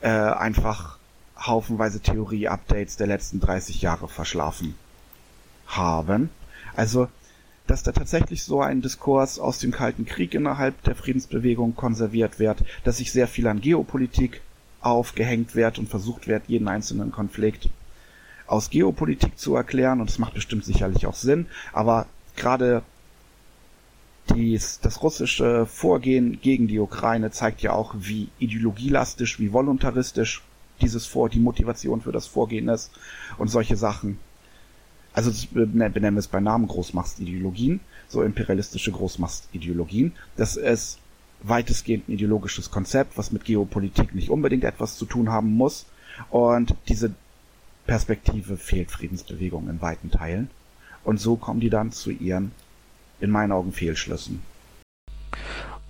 äh, 0.00 0.08
einfach 0.08 0.99
haufenweise 1.37 2.00
Theorie-Updates 2.00 2.96
der 2.96 3.08
letzten 3.08 3.40
30 3.40 3.82
Jahre 3.82 4.06
verschlafen 4.06 4.75
haben. 5.76 6.31
Also, 6.75 7.09
dass 7.67 7.83
da 7.83 7.93
tatsächlich 7.93 8.45
so 8.45 8.61
ein 8.61 8.83
Diskurs 8.83 9.38
aus 9.38 9.59
dem 9.59 9.71
Kalten 9.71 10.05
Krieg 10.05 10.35
innerhalb 10.35 10.83
der 10.83 10.95
Friedensbewegung 10.95 11.75
konserviert 11.75 12.38
wird, 12.38 12.64
dass 12.85 12.99
sich 12.99 13.12
sehr 13.12 13.29
viel 13.29 13.47
an 13.47 13.61
Geopolitik 13.61 14.41
aufgehängt 14.81 15.55
wird 15.55 15.79
und 15.79 15.88
versucht 15.88 16.26
wird, 16.26 16.43
jeden 16.49 16.69
einzelnen 16.69 17.12
Konflikt 17.12 17.69
aus 18.47 18.71
Geopolitik 18.71 19.38
zu 19.38 19.55
erklären. 19.55 20.00
Und 20.00 20.11
das 20.11 20.19
macht 20.19 20.35
bestimmt 20.35 20.64
sicherlich 20.64 21.07
auch 21.07 21.14
Sinn, 21.14 21.47
aber 21.73 22.07
gerade 22.37 22.83
dies, 24.35 24.81
das 24.81 25.02
russische 25.02 25.67
Vorgehen 25.67 26.41
gegen 26.41 26.69
die 26.69 26.79
Ukraine 26.79 27.31
zeigt 27.31 27.62
ja 27.62 27.73
auch, 27.73 27.95
wie 27.97 28.29
ideologielastisch, 28.38 29.41
wie 29.41 29.52
voluntaristisch 29.52 30.43
dieses 30.81 31.07
Vor, 31.07 31.29
die 31.29 31.41
Motivation 31.41 32.00
für 32.00 32.12
das 32.12 32.26
Vorgehen 32.26 32.69
ist. 32.69 32.91
Und 33.38 33.49
solche 33.49 33.76
Sachen 33.76 34.19
also 35.12 35.31
benennen 35.52 36.14
wir 36.14 36.19
es 36.19 36.28
bei 36.28 36.40
Namen 36.40 36.69
Großmachtideologien, 36.69 37.81
so 38.09 38.23
imperialistische 38.23 38.92
Großmachtideologien. 38.92 40.12
Das 40.37 40.57
ist 40.57 40.99
weitestgehend 41.42 42.09
ein 42.09 42.12
ideologisches 42.12 42.71
Konzept, 42.71 43.19
was 43.19 43.33
mit 43.33 43.45
Geopolitik 43.45 44.14
nicht 44.14 44.31
unbedingt 44.31 44.64
etwas 44.64 44.97
zu 44.97 45.04
tun 45.04 45.31
haben 45.31 45.54
muss. 45.54 45.87
Und 46.31 46.75
diese 46.88 47.14
Perspektive 47.87 48.57
fehlt 48.57 48.90
Friedensbewegungen 48.90 49.71
in 49.71 49.83
weiten 49.83 50.11
Teilen. 50.11 50.50
Und 51.04 51.21
so 51.21 51.37
kommen 51.37 51.61
die 51.61 51.71
dann 51.71 51.92
zu 51.92 52.11
ihren 52.11 52.52
in 53.21 53.31
meinen 53.31 53.52
Augen 53.52 53.73
Fehlschlüssen. 53.73 54.40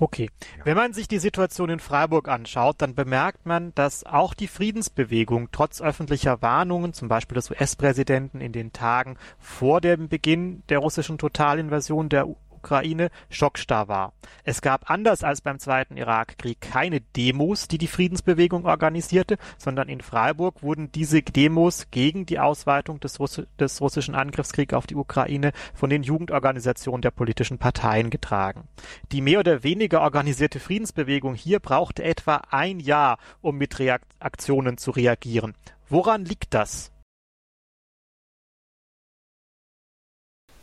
Okay. 0.03 0.31
Wenn 0.65 0.77
man 0.77 0.93
sich 0.95 1.07
die 1.07 1.21
Situation 1.21 1.71
in 1.71 1.79
Freiburg 1.79 2.27
anschaut, 2.27 2.75
dann 2.79 2.97
bemerkt 2.97 3.47
man, 3.47 3.73
dass 3.77 4.05
auch 4.05 4.35
die 4.35 4.49
Friedensbewegung 4.49 5.51
trotz 5.53 5.81
öffentlicher 5.81 6.43
Warnungen, 6.43 6.93
zum 6.93 7.07
Beispiel 7.07 7.37
des 7.37 7.53
US-Präsidenten 7.53 8.41
in 8.41 8.51
den 8.51 8.73
Tagen 8.73 9.17
vor 9.39 9.81
dem 9.81 10.09
Beginn 10.09 10.65
der 10.71 10.81
russischen 10.81 11.19
Totalinvasion 11.19 12.09
der 12.09 12.27
Ukraine 12.63 13.11
schockstarr 13.29 13.89
war. 13.89 14.13
Es 14.45 14.63
gab 14.63 14.89
anders 14.89 15.25
als 15.25 15.41
beim 15.41 15.59
Zweiten 15.59 15.97
Irakkrieg 15.97 16.61
keine 16.61 17.01
Demos, 17.01 17.67
die 17.67 17.79
die 17.79 17.89
Friedensbewegung 17.89 18.67
organisierte, 18.67 19.37
sondern 19.59 19.89
in 19.89 20.01
Freiburg 20.01 20.63
wurden 20.63 20.93
diese 20.93 21.23
Demos 21.23 21.89
gegen 21.91 22.25
die 22.25 22.39
Ausweitung 22.39 23.01
des, 23.01 23.19
Russ 23.19 23.43
des 23.59 23.81
russischen 23.81 24.15
Angriffskriegs 24.15 24.75
auf 24.75 24.87
die 24.87 24.95
Ukraine 24.95 25.51
von 25.75 25.91
den 25.91 26.05
Jugendorganisationen 26.05 27.03
der 27.03 27.11
politischen 27.11 27.59
Parteien 27.59 28.11
getragen. 28.11 28.69
Die 29.11 29.21
mehr 29.21 29.41
oder 29.41 29.65
weniger 29.65 30.01
organisierte 30.03 30.61
Friedensbewegung 30.61 31.35
hier 31.35 31.59
brauchte 31.59 32.05
etwa 32.05 32.43
ein 32.51 32.79
Jahr, 32.79 33.19
um 33.41 33.59
mit 33.59 33.81
Reaktionen 33.81 34.79
zu 34.79 34.93
reagieren. 34.93 35.55
Woran 35.89 36.25
liegt 36.25 36.55
das? 36.55 36.92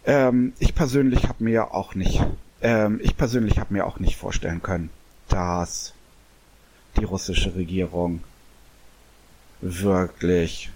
Ähm, 0.10 0.54
ich 0.58 0.74
persönlich 0.74 1.28
habe 1.28 1.44
mir 1.44 1.75
auch 1.75 1.94
nicht, 1.94 2.20
ähm, 2.63 3.00
ich 3.04 3.16
persönlich 3.16 3.60
habe 3.60 3.75
mir 3.75 3.86
auch 3.86 4.00
nicht 4.00 4.18
vorstellen 4.18 4.63
können, 4.63 4.89
dass 5.28 5.94
die 6.98 7.04
russische 7.04 7.54
Regierung 7.54 8.24
wirklich 9.62 10.72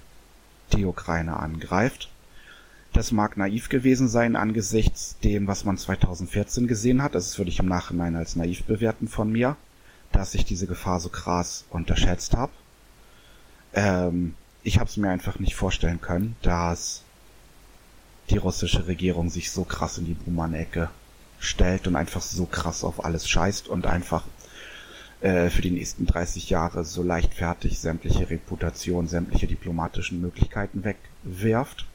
die 0.72 0.86
Ukraine 0.86 1.38
angreift. 1.38 2.12
Das 2.94 3.12
mag 3.12 3.36
naiv 3.36 3.70
gewesen 3.70 4.08
sein 4.08 4.36
angesichts 4.36 5.18
dem, 5.24 5.48
was 5.48 5.66
man 5.66 5.80
2014 5.80 6.68
gesehen 6.68 7.02
hat. 7.02 7.16
Das 7.16 7.36
würde 7.40 7.50
ich 7.50 7.58
im 7.58 7.66
Nachhinein 7.66 8.16
als 8.16 8.36
naiv 8.36 8.66
bewerten 8.66 9.08
von 9.08 9.32
mir, 9.32 9.56
dass 10.12 10.36
ich 10.36 10.46
diese 10.46 10.68
Gefahr 10.68 11.00
so 11.00 11.10
krass 11.10 11.66
unterschätzt 11.72 12.36
habe. 12.36 12.52
Ähm, 13.74 14.36
ich 14.62 14.78
habe 14.78 14.92
es 14.92 14.98
mir 14.98 15.10
einfach 15.10 15.40
nicht 15.40 15.56
vorstellen 15.56 16.02
können, 16.02 16.36
dass 16.44 17.02
die 18.30 18.38
russische 18.38 18.88
Regierung 18.88 19.30
sich 19.30 19.52
so 19.52 19.64
krass 19.64 19.98
in 19.98 20.06
die 20.06 20.14
Buhmann-Ecke 20.14 20.90
stellt 21.40 21.88
und 21.88 21.96
einfach 21.96 22.22
so 22.22 22.46
krass 22.46 22.84
auf 22.84 23.04
alles 23.04 23.28
scheißt 23.28 23.68
und 23.68 23.86
einfach 23.86 24.24
äh, 25.22 25.50
für 25.50 25.62
die 25.62 25.72
nächsten 25.72 26.06
30 26.06 26.50
Jahre 26.50 26.86
so 26.86 27.04
leichtfertig 27.04 27.80
sämtliche 27.80 28.30
Reputation, 28.30 29.08
sämtliche 29.08 29.48
diplomatischen 29.48 30.22
Möglichkeiten 30.22 30.84
wegwirft. 30.84 31.86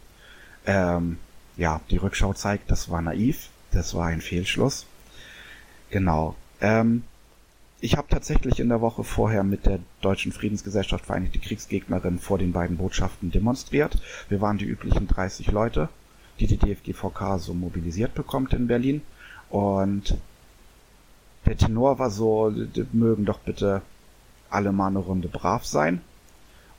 Ähm, 0.66 1.18
ja, 1.56 1.80
die 1.90 1.97
Rückschau 1.97 2.35
zeigt, 2.35 2.70
das 2.70 2.90
war 2.90 3.02
naiv, 3.02 3.49
das 3.70 3.94
war 3.94 4.06
ein 4.06 4.20
Fehlschluss. 4.20 4.87
Genau. 5.90 6.37
Ähm, 6.61 7.04
ich 7.80 7.97
habe 7.97 8.08
tatsächlich 8.08 8.61
in 8.61 8.68
der 8.68 8.80
Woche 8.80 9.04
vorher 9.04 9.44
mit 9.44 9.66
der 9.66 9.78
Deutschen 10.00 10.32
Friedensgesellschaft 10.32 11.06
Vereinigte 11.06 11.38
Kriegsgegnerin 11.38 12.18
vor 12.18 12.38
den 12.38 12.52
beiden 12.52 12.76
Botschaften 12.76 13.30
demonstriert. 13.30 14.00
Wir 14.28 14.40
waren 14.40 14.58
die 14.58 14.64
üblichen 14.64 15.06
30 15.06 15.52
Leute 15.52 15.88
die 16.40 16.47
die 16.47 16.57
DFGVK 16.57 17.38
so 17.38 17.54
mobilisiert 17.54 18.14
bekommt 18.14 18.52
in 18.52 18.66
Berlin. 18.66 19.02
Und 19.50 20.16
der 21.47 21.57
Tenor 21.57 21.99
war 21.99 22.11
so, 22.11 22.52
mögen 22.92 23.25
doch 23.25 23.38
bitte 23.38 23.83
alle 24.50 24.73
mal 24.73 24.88
eine 24.88 24.99
Runde 24.99 25.28
brav 25.28 25.64
sein. 25.64 26.00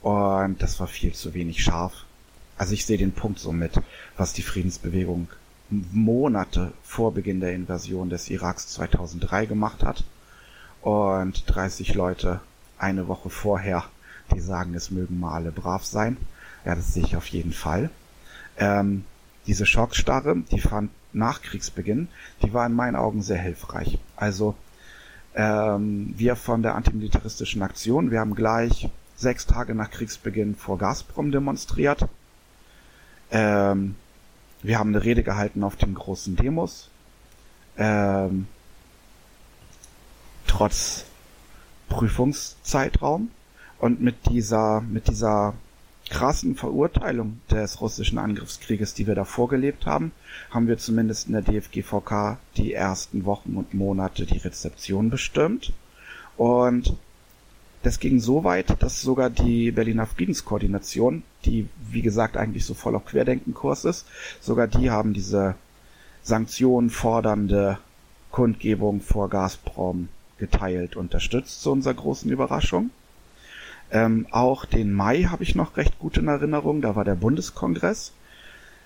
Und 0.02 0.62
das 0.62 0.80
war 0.80 0.88
viel 0.88 1.14
zu 1.14 1.34
wenig 1.34 1.64
scharf. 1.64 2.06
Also 2.58 2.74
ich 2.74 2.86
sehe 2.86 2.98
den 2.98 3.14
Punkt 3.14 3.40
so 3.40 3.52
mit, 3.52 3.80
was 4.18 4.34
die 4.34 4.42
Friedensbewegung 4.42 5.28
Monate 5.70 6.74
vor 6.84 7.14
Beginn 7.14 7.40
der 7.40 7.54
Invasion 7.54 8.10
des 8.10 8.30
Iraks 8.30 8.70
2003 8.70 9.46
gemacht 9.46 9.84
hat. 9.84 10.04
Und 10.82 11.44
30 11.48 11.94
Leute 11.96 12.40
eine 12.78 13.08
Woche 13.08 13.30
vorher, 13.30 13.84
die 14.34 14.40
sagen, 14.40 14.74
es 14.74 14.92
mögen 14.92 15.20
mal 15.20 15.34
alle 15.34 15.52
brav 15.52 15.86
sein. 15.86 16.18
Ja, 16.66 16.76
das 16.76 16.94
sehe 16.94 17.04
ich 17.04 17.16
auf 17.16 17.28
jeden 17.28 17.54
Fall. 17.54 17.90
Ähm, 18.58 19.04
diese 19.50 19.66
Schockstarre, 19.66 20.38
die 20.52 20.60
fand 20.60 20.92
nach 21.12 21.42
Kriegsbeginn, 21.42 22.08
die 22.44 22.54
war 22.54 22.68
in 22.68 22.74
meinen 22.76 22.96
Augen 22.96 23.24
sehr 23.24 23.40
hilfreich. 23.40 23.98
Also 24.16 24.54
ähm, 25.34 26.14
wir 26.16 26.36
von 26.36 26.62
der 26.62 26.76
antimilitaristischen 26.76 27.64
Aktion, 27.64 28.12
wir 28.12 28.20
haben 28.20 28.36
gleich 28.36 28.90
sechs 29.16 29.48
Tage 29.48 29.74
nach 29.74 29.90
Kriegsbeginn 29.90 30.56
vor 30.56 30.78
Gazprom 30.78 31.32
demonstriert. 31.32 32.08
Ähm, 33.32 33.96
wir 34.62 34.78
haben 34.78 34.90
eine 34.90 35.04
Rede 35.04 35.24
gehalten 35.24 35.64
auf 35.64 35.76
den 35.78 35.96
großen 35.96 36.36
Demos. 36.36 36.92
Ähm, 37.76 38.46
trotz 40.46 41.06
Prüfungszeitraum. 41.90 43.32
Und 43.80 44.00
mit 44.00 44.28
dieser, 44.30 44.82
mit 44.82 45.08
dieser 45.08 45.56
krassen 46.10 46.56
Verurteilung 46.56 47.40
des 47.52 47.82
russischen 47.82 48.18
Angriffskrieges, 48.18 48.94
die 48.94 49.08
wir 49.08 49.16
da 49.16 49.26
vorgelebt 49.26 49.86
haben, 49.86 50.12
haben 50.50 50.68
wir 50.68 50.78
zumindest 50.78 51.28
in 51.28 51.34
der 51.34 51.42
DFGVK 51.42 52.38
die 52.58 52.74
ersten 52.74 53.26
Wochen 53.26 53.56
und 53.56 53.74
Monate 53.74 54.26
die 54.26 54.38
Rezeption 54.38 55.10
bestimmt. 55.10 55.72
Und 56.38 56.96
das 57.84 58.00
ging 58.00 58.20
so 58.20 58.44
weit, 58.44 58.82
dass 58.82 59.02
sogar 59.02 59.30
die 59.30 59.72
Berliner 59.72 60.06
Friedenskoordination, 60.06 61.24
die 61.46 61.70
wie 61.90 62.02
gesagt 62.02 62.36
eigentlich 62.36 62.66
so 62.66 62.74
voll 62.74 62.96
auf 62.96 63.06
Querdenkenkurs 63.06 63.86
ist, 63.86 64.06
sogar 64.42 64.68
die 64.68 64.92
haben 64.92 65.14
diese 65.14 65.56
Sanktionen 66.24 66.90
fordernde 66.90 67.78
Kundgebung 68.32 69.02
vor 69.02 69.30
Gazprom 69.30 70.10
geteilt 70.38 70.96
unterstützt 70.96 71.62
zu 71.62 71.72
unserer 71.72 71.94
großen 71.94 72.30
Überraschung. 72.30 72.92
Ähm, 73.92 74.28
auch 74.32 74.66
den 74.66 74.94
Mai 74.94 75.24
habe 75.24 75.44
ich 75.44 75.56
noch 75.56 75.78
recht 75.78 75.98
gut 76.00 76.18
in 76.18 76.28
Erinnerung, 76.28 76.82
da 76.82 76.96
war 76.96 77.06
der 77.06 77.16
Bundeskongress. 77.16 78.14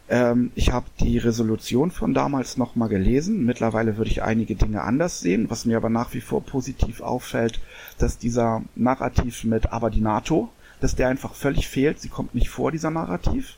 Ähm, 0.09 0.51
ich 0.55 0.71
habe 0.71 0.85
die 0.99 1.17
Resolution 1.17 1.91
von 1.91 2.13
damals 2.13 2.57
nochmal 2.57 2.89
gelesen. 2.89 3.45
Mittlerweile 3.45 3.97
würde 3.97 4.11
ich 4.11 4.23
einige 4.23 4.55
Dinge 4.55 4.81
anders 4.81 5.19
sehen, 5.19 5.49
was 5.49 5.65
mir 5.65 5.77
aber 5.77 5.89
nach 5.89 6.13
wie 6.13 6.21
vor 6.21 6.43
positiv 6.43 7.01
auffällt, 7.01 7.59
dass 7.97 8.17
dieser 8.17 8.61
Narrativ 8.75 9.43
mit 9.43 9.71
aber 9.71 9.89
die 9.89 10.01
NATO, 10.01 10.49
dass 10.79 10.95
der 10.95 11.09
einfach 11.09 11.33
völlig 11.33 11.67
fehlt. 11.67 11.99
Sie 11.99 12.09
kommt 12.09 12.35
nicht 12.35 12.49
vor, 12.49 12.71
dieser 12.71 12.91
Narrativ. 12.91 13.55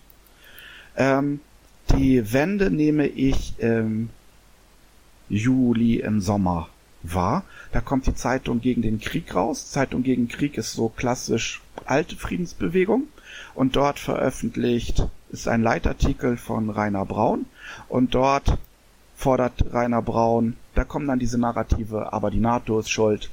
Ähm, 0.97 1.39
die 1.97 2.33
Wende 2.33 2.71
nehme 2.71 3.07
ich 3.07 3.59
im 3.59 4.09
Juli, 5.29 5.99
im 5.99 6.21
Sommer 6.21 6.69
war. 7.13 7.43
Da 7.71 7.81
kommt 7.81 8.07
die 8.07 8.15
Zeitung 8.15 8.61
gegen 8.61 8.81
den 8.81 8.99
Krieg 8.99 9.35
raus. 9.35 9.71
Zeitung 9.71 10.03
gegen 10.03 10.27
Krieg 10.27 10.57
ist 10.57 10.73
so 10.73 10.89
klassisch 10.89 11.61
alte 11.85 12.15
Friedensbewegung. 12.15 13.07
Und 13.53 13.75
dort 13.75 13.99
veröffentlicht 13.99 15.07
ist 15.31 15.47
ein 15.47 15.61
Leitartikel 15.61 16.37
von 16.37 16.69
Rainer 16.69 17.05
Braun. 17.05 17.45
Und 17.89 18.15
dort 18.15 18.57
fordert 19.15 19.73
Rainer 19.73 20.01
Braun, 20.01 20.57
da 20.73 20.83
kommen 20.83 21.07
dann 21.07 21.19
diese 21.19 21.37
Narrative, 21.37 22.11
aber 22.13 22.31
die 22.31 22.39
NATO 22.39 22.79
ist 22.79 22.89
schuld, 22.89 23.29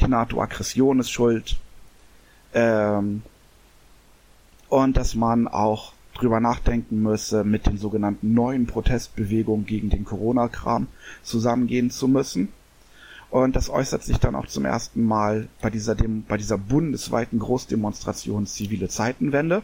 die 0.00 0.08
NATO-Aggression 0.08 1.00
ist 1.00 1.10
schuld. 1.10 1.56
Ähm, 2.54 3.22
und 4.68 4.96
dass 4.96 5.14
man 5.14 5.48
auch 5.48 5.92
drüber 6.14 6.40
nachdenken 6.40 7.02
müsse, 7.02 7.44
mit 7.44 7.66
den 7.66 7.78
sogenannten 7.78 8.34
neuen 8.34 8.66
Protestbewegungen 8.66 9.66
gegen 9.66 9.90
den 9.90 10.04
Corona-Kram 10.04 10.86
zusammengehen 11.22 11.90
zu 11.90 12.08
müssen. 12.08 12.48
Und 13.30 13.54
das 13.54 13.70
äußert 13.70 14.02
sich 14.02 14.18
dann 14.18 14.34
auch 14.34 14.46
zum 14.46 14.64
ersten 14.64 15.04
Mal 15.04 15.48
bei 15.60 15.70
dieser, 15.70 15.94
Dem 15.94 16.24
bei 16.24 16.36
dieser 16.36 16.58
bundesweiten 16.58 17.38
Großdemonstration 17.38 18.46
Zivile 18.46 18.88
Zeitenwende 18.88 19.62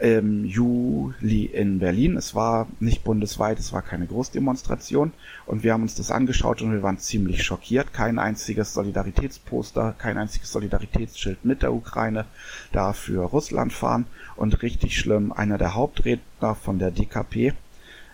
im 0.00 0.46
Juli 0.46 1.44
in 1.44 1.78
Berlin. 1.78 2.16
Es 2.16 2.34
war 2.34 2.66
nicht 2.80 3.04
bundesweit, 3.04 3.58
es 3.58 3.72
war 3.72 3.82
keine 3.82 4.06
Großdemonstration. 4.06 5.12
Und 5.46 5.62
wir 5.62 5.74
haben 5.74 5.82
uns 5.82 5.94
das 5.94 6.10
angeschaut 6.10 6.62
und 6.62 6.72
wir 6.72 6.82
waren 6.82 6.98
ziemlich 6.98 7.42
schockiert. 7.44 7.92
Kein 7.92 8.18
einziges 8.18 8.72
Solidaritätsposter, 8.72 9.94
kein 9.98 10.16
einziges 10.16 10.52
Solidaritätsschild 10.52 11.44
mit 11.44 11.62
der 11.62 11.74
Ukraine, 11.74 12.24
dafür 12.72 13.24
Russland 13.24 13.72
fahren. 13.72 14.06
Und 14.36 14.62
richtig 14.62 14.98
schlimm, 14.98 15.32
einer 15.32 15.58
der 15.58 15.74
Hauptredner 15.74 16.54
von 16.54 16.78
der 16.78 16.90
DKP 16.90 17.52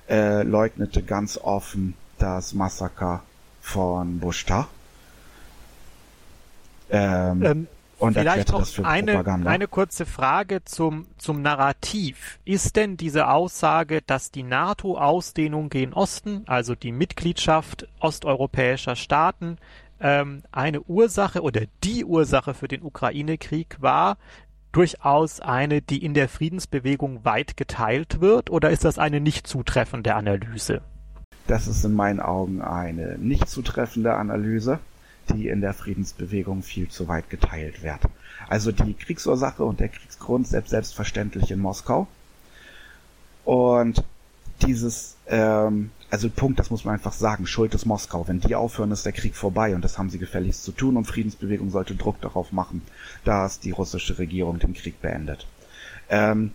äh, 0.08 0.42
leugnete 0.42 1.02
ganz 1.02 1.38
offen 1.38 1.94
das 2.18 2.52
Massaker 2.52 3.22
von 3.66 4.20
Bushta. 4.20 4.68
Ähm, 6.88 7.42
ähm, 7.42 7.66
und 7.98 8.14
vielleicht 8.14 8.52
noch 8.52 8.84
eine, 8.84 9.24
eine 9.44 9.66
kurze 9.66 10.06
Frage 10.06 10.64
zum, 10.64 11.06
zum 11.18 11.42
Narrativ. 11.42 12.38
Ist 12.44 12.76
denn 12.76 12.96
diese 12.96 13.28
Aussage, 13.28 14.02
dass 14.02 14.30
die 14.30 14.44
NATO-Ausdehnung 14.44 15.68
gen 15.68 15.94
Osten, 15.94 16.44
also 16.46 16.76
die 16.76 16.92
Mitgliedschaft 16.92 17.88
osteuropäischer 17.98 18.94
Staaten, 18.94 19.58
ähm, 19.98 20.42
eine 20.52 20.82
Ursache 20.82 21.42
oder 21.42 21.62
die 21.82 22.04
Ursache 22.04 22.54
für 22.54 22.68
den 22.68 22.82
Ukraine-Krieg 22.82 23.78
war, 23.80 24.16
durchaus 24.70 25.40
eine, 25.40 25.82
die 25.82 26.04
in 26.04 26.14
der 26.14 26.28
Friedensbewegung 26.28 27.24
weit 27.24 27.56
geteilt 27.56 28.20
wird, 28.20 28.48
oder 28.48 28.70
ist 28.70 28.84
das 28.84 28.98
eine 28.98 29.20
nicht 29.20 29.48
zutreffende 29.48 30.14
Analyse? 30.14 30.82
Das 31.46 31.68
ist 31.68 31.84
in 31.84 31.94
meinen 31.94 32.20
Augen 32.20 32.60
eine 32.60 33.18
nicht 33.18 33.48
zutreffende 33.48 34.14
Analyse, 34.14 34.80
die 35.30 35.48
in 35.48 35.60
der 35.60 35.74
Friedensbewegung 35.74 36.62
viel 36.62 36.88
zu 36.88 37.08
weit 37.08 37.30
geteilt 37.30 37.82
wird. 37.82 38.00
Also 38.48 38.72
die 38.72 38.94
Kriegsursache 38.94 39.64
und 39.64 39.80
der 39.80 39.88
Kriegsgrund 39.88 40.46
selbst 40.46 40.70
selbstverständlich 40.70 41.50
in 41.50 41.60
Moskau. 41.60 42.06
Und 43.44 44.02
dieses, 44.62 45.16
ähm, 45.28 45.90
also 46.10 46.28
Punkt, 46.30 46.58
das 46.58 46.70
muss 46.70 46.84
man 46.84 46.94
einfach 46.94 47.12
sagen, 47.12 47.46
Schuld 47.46 47.74
ist 47.74 47.86
Moskau. 47.86 48.26
Wenn 48.26 48.40
die 48.40 48.54
aufhören, 48.54 48.90
ist 48.90 49.04
der 49.04 49.12
Krieg 49.12 49.36
vorbei 49.36 49.74
und 49.74 49.84
das 49.84 49.98
haben 49.98 50.10
sie 50.10 50.18
gefälligst 50.18 50.64
zu 50.64 50.72
tun 50.72 50.96
und 50.96 51.04
Friedensbewegung 51.04 51.70
sollte 51.70 51.94
Druck 51.94 52.20
darauf 52.20 52.52
machen, 52.52 52.82
dass 53.24 53.60
die 53.60 53.70
russische 53.70 54.18
Regierung 54.18 54.58
den 54.58 54.74
Krieg 54.74 55.00
beendet. 55.00 55.46
Ähm, 56.08 56.52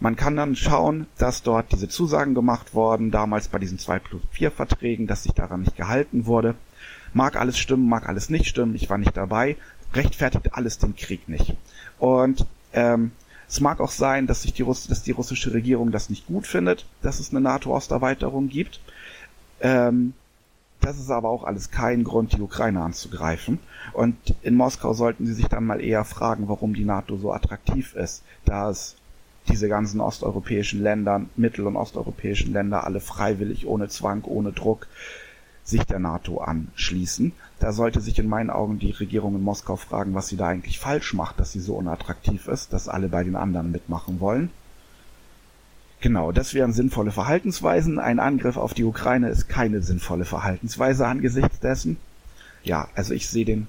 man 0.00 0.16
kann 0.16 0.36
dann 0.36 0.56
schauen, 0.56 1.06
dass 1.18 1.42
dort 1.42 1.72
diese 1.72 1.88
Zusagen 1.88 2.34
gemacht 2.34 2.74
wurden, 2.74 3.10
damals 3.10 3.48
bei 3.48 3.58
diesen 3.58 3.78
2 3.78 3.98
plus 4.00 4.22
4 4.32 4.50
Verträgen, 4.50 5.06
dass 5.06 5.22
sich 5.22 5.32
daran 5.32 5.60
nicht 5.60 5.76
gehalten 5.76 6.26
wurde. 6.26 6.54
Mag 7.12 7.36
alles 7.36 7.58
stimmen, 7.58 7.88
mag 7.88 8.08
alles 8.08 8.28
nicht 8.28 8.46
stimmen, 8.46 8.74
ich 8.74 8.90
war 8.90 8.98
nicht 8.98 9.16
dabei, 9.16 9.56
rechtfertigt 9.94 10.52
alles 10.52 10.78
den 10.78 10.96
Krieg 10.96 11.28
nicht. 11.28 11.56
Und 11.98 12.46
ähm, 12.72 13.12
es 13.48 13.60
mag 13.60 13.80
auch 13.80 13.90
sein, 13.90 14.26
dass 14.26 14.42
sich 14.42 14.52
die, 14.52 14.62
Russ 14.62 14.86
dass 14.88 15.02
die 15.02 15.12
russische 15.12 15.52
Regierung 15.52 15.92
das 15.92 16.10
nicht 16.10 16.26
gut 16.26 16.46
findet, 16.46 16.86
dass 17.02 17.20
es 17.20 17.30
eine 17.30 17.40
NATO-Osterweiterung 17.40 18.48
gibt. 18.48 18.80
Ähm, 19.60 20.14
das 20.80 20.98
ist 20.98 21.10
aber 21.10 21.30
auch 21.30 21.44
alles 21.44 21.70
kein 21.70 22.04
Grund, 22.04 22.32
die 22.32 22.40
Ukraine 22.40 22.82
anzugreifen. 22.82 23.58
Und 23.92 24.16
in 24.42 24.54
Moskau 24.54 24.92
sollten 24.92 25.24
sie 25.24 25.32
sich 25.32 25.46
dann 25.46 25.64
mal 25.64 25.80
eher 25.80 26.04
fragen, 26.04 26.48
warum 26.48 26.74
die 26.74 26.84
NATO 26.84 27.16
so 27.16 27.32
attraktiv 27.32 27.94
ist, 27.94 28.22
da 28.44 28.70
es 28.70 28.96
diese 29.48 29.68
ganzen 29.68 30.00
osteuropäischen 30.00 30.82
Länder, 30.82 31.22
mittel- 31.36 31.66
und 31.66 31.76
osteuropäischen 31.76 32.52
Länder 32.52 32.84
alle 32.84 33.00
freiwillig, 33.00 33.66
ohne 33.66 33.88
Zwang, 33.88 34.24
ohne 34.24 34.52
Druck 34.52 34.86
sich 35.64 35.84
der 35.84 35.98
NATO 35.98 36.38
anschließen. 36.38 37.32
Da 37.58 37.72
sollte 37.72 38.00
sich 38.00 38.18
in 38.18 38.28
meinen 38.28 38.50
Augen 38.50 38.78
die 38.78 38.90
Regierung 38.90 39.34
in 39.34 39.42
Moskau 39.42 39.76
fragen, 39.76 40.14
was 40.14 40.28
sie 40.28 40.36
da 40.36 40.48
eigentlich 40.48 40.78
falsch 40.78 41.14
macht, 41.14 41.40
dass 41.40 41.52
sie 41.52 41.60
so 41.60 41.74
unattraktiv 41.74 42.48
ist, 42.48 42.72
dass 42.72 42.88
alle 42.88 43.08
bei 43.08 43.24
den 43.24 43.36
anderen 43.36 43.70
mitmachen 43.70 44.20
wollen. 44.20 44.50
Genau, 46.00 46.32
das 46.32 46.52
wären 46.52 46.74
sinnvolle 46.74 47.12
Verhaltensweisen. 47.12 47.98
Ein 47.98 48.20
Angriff 48.20 48.58
auf 48.58 48.74
die 48.74 48.84
Ukraine 48.84 49.30
ist 49.30 49.48
keine 49.48 49.80
sinnvolle 49.80 50.26
Verhaltensweise 50.26 51.06
angesichts 51.06 51.60
dessen. 51.60 51.96
Ja, 52.62 52.88
also 52.94 53.14
ich 53.14 53.26
sehe 53.28 53.46
den, 53.46 53.68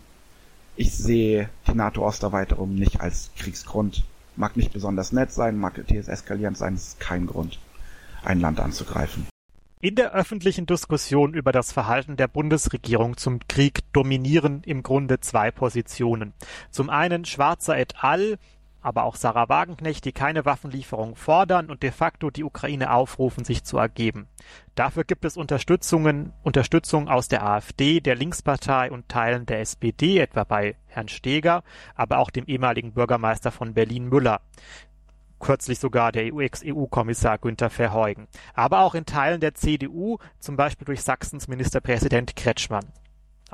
ich 0.76 0.94
sehe 0.94 1.50
die 1.68 1.76
NATO-Osterweiterung 1.76 2.76
nicht 2.76 3.00
als 3.00 3.32
Kriegsgrund. 3.38 4.04
Mag 4.36 4.58
nicht 4.58 4.74
besonders 4.74 5.12
nett 5.12 5.32
sein, 5.32 5.58
mag 5.58 5.78
eskalierend 5.90 6.58
sein, 6.58 6.76
ist 6.76 7.00
kein 7.00 7.26
Grund, 7.26 7.60
ein 8.24 8.40
Land 8.40 8.60
anzugreifen. 8.60 9.28
In 9.82 9.96
der 9.96 10.14
öffentlichen 10.14 10.66
Diskussion 10.66 11.34
über 11.34 11.52
das 11.52 11.72
Verhalten 11.72 12.18
der 12.18 12.28
Bundesregierung 12.28 13.18
zum 13.18 13.40
Krieg 13.48 13.82
dominieren 13.94 14.64
im 14.66 14.82
Grunde 14.82 15.20
zwei 15.20 15.52
Positionen. 15.52 16.34
Zum 16.72 16.90
einen 16.90 17.24
Schwarzer 17.24 17.78
et 17.78 18.04
al., 18.04 18.40
aber 18.86 19.04
auch 19.04 19.16
Sarah 19.16 19.50
Wagenknecht, 19.50 20.06
die 20.06 20.12
keine 20.12 20.46
Waffenlieferung 20.46 21.16
fordern 21.16 21.70
und 21.70 21.82
de 21.82 21.92
facto 21.92 22.30
die 22.30 22.44
Ukraine 22.44 22.94
aufrufen, 22.94 23.44
sich 23.44 23.64
zu 23.64 23.78
ergeben. 23.78 24.28
Dafür 24.76 25.04
gibt 25.04 25.26
es 25.26 25.38
Unterstützungen, 25.38 26.34
Unterstützung 26.44 27.10
aus 27.10 27.28
der 27.28 27.44
AfD, 27.44 28.00
der 28.00 28.16
Linkspartei 28.16 28.92
und 28.92 29.10
Teilen 29.10 29.48
der 29.48 29.62
SPD, 29.62 30.20
etwa 30.20 30.44
bei 30.44 30.76
Herrn 30.86 31.08
Steger, 31.08 31.64
aber 31.96 32.20
auch 32.20 32.30
dem 32.30 32.46
ehemaligen 32.46 32.94
Bürgermeister 32.94 33.52
von 33.52 33.74
Berlin 33.74 34.08
Müller 34.08 34.42
kürzlich 35.38 35.80
sogar 35.80 36.12
der 36.12 36.26
Ex-EU-Kommissar 36.26 37.38
Günther 37.38 37.70
Verheugen, 37.70 38.28
aber 38.54 38.80
auch 38.80 38.96
in 38.96 39.06
Teilen 39.06 39.42
der 39.42 39.54
CDU, 39.54 40.18
zum 40.40 40.56
Beispiel 40.56 40.86
durch 40.86 41.02
Sachsens 41.02 41.48
Ministerpräsident 41.48 42.36
Kretschmann. 42.36 42.86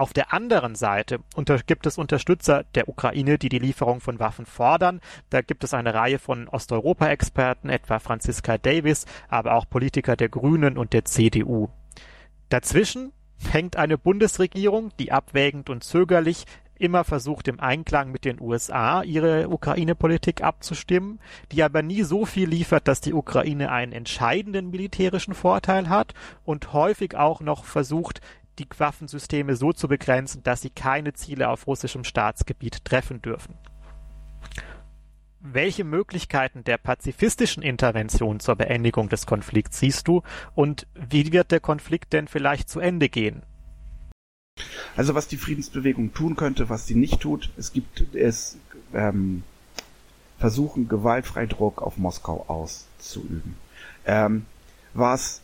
Auf 0.01 0.13
der 0.13 0.33
anderen 0.33 0.73
Seite 0.73 1.19
gibt 1.67 1.85
es 1.85 1.99
Unterstützer 1.99 2.63
der 2.73 2.89
Ukraine, 2.89 3.37
die 3.37 3.49
die 3.49 3.59
Lieferung 3.59 4.01
von 4.01 4.17
Waffen 4.17 4.47
fordern. 4.47 4.99
Da 5.29 5.41
gibt 5.41 5.63
es 5.63 5.75
eine 5.75 5.93
Reihe 5.93 6.17
von 6.17 6.47
Osteuropa-Experten, 6.47 7.69
etwa 7.69 7.99
Franziska 7.99 8.57
Davis, 8.57 9.05
aber 9.29 9.53
auch 9.53 9.69
Politiker 9.69 10.15
der 10.15 10.29
Grünen 10.29 10.79
und 10.79 10.93
der 10.93 11.05
CDU. 11.05 11.69
Dazwischen 12.49 13.11
hängt 13.51 13.75
eine 13.75 13.99
Bundesregierung, 13.99 14.91
die 14.97 15.11
abwägend 15.11 15.69
und 15.69 15.83
zögerlich 15.83 16.47
immer 16.79 17.03
versucht, 17.03 17.47
im 17.47 17.59
Einklang 17.59 18.11
mit 18.11 18.25
den 18.25 18.41
USA 18.41 19.03
ihre 19.03 19.49
Ukraine-Politik 19.49 20.41
abzustimmen, 20.41 21.19
die 21.51 21.61
aber 21.61 21.83
nie 21.83 22.01
so 22.01 22.25
viel 22.25 22.49
liefert, 22.49 22.87
dass 22.87 23.01
die 23.01 23.13
Ukraine 23.13 23.71
einen 23.71 23.91
entscheidenden 23.91 24.71
militärischen 24.71 25.35
Vorteil 25.35 25.89
hat 25.89 26.15
und 26.43 26.73
häufig 26.73 27.15
auch 27.15 27.39
noch 27.39 27.65
versucht, 27.65 28.19
die 28.61 28.79
Waffensysteme 28.79 29.55
so 29.55 29.73
zu 29.73 29.87
begrenzen, 29.87 30.43
dass 30.43 30.61
sie 30.61 30.69
keine 30.69 31.13
Ziele 31.13 31.49
auf 31.49 31.67
russischem 31.67 32.03
Staatsgebiet 32.03 32.85
treffen 32.85 33.21
dürfen. 33.21 33.55
Welche 35.39 35.83
Möglichkeiten 35.83 36.63
der 36.63 36.77
pazifistischen 36.77 37.63
Intervention 37.63 38.39
zur 38.39 38.55
Beendigung 38.55 39.09
des 39.09 39.25
Konflikts 39.25 39.79
siehst 39.79 40.07
du 40.07 40.21
und 40.53 40.85
wie 40.93 41.31
wird 41.31 41.51
der 41.51 41.59
Konflikt 41.59 42.13
denn 42.13 42.27
vielleicht 42.27 42.69
zu 42.69 42.79
Ende 42.79 43.09
gehen? 43.09 43.41
Also 44.95 45.15
was 45.15 45.27
die 45.27 45.37
Friedensbewegung 45.37 46.13
tun 46.13 46.35
könnte, 46.35 46.69
was 46.69 46.85
sie 46.85 46.95
nicht 46.95 47.21
tut, 47.21 47.49
es 47.57 47.73
gibt 47.73 48.13
es 48.13 48.57
ähm, 48.93 49.43
versuchen, 50.37 50.87
gewaltfrei 50.87 51.47
Druck 51.47 51.81
auf 51.81 51.97
Moskau 51.97 52.45
auszuüben. 52.47 53.55
Ähm, 54.05 54.45
was 54.93 55.40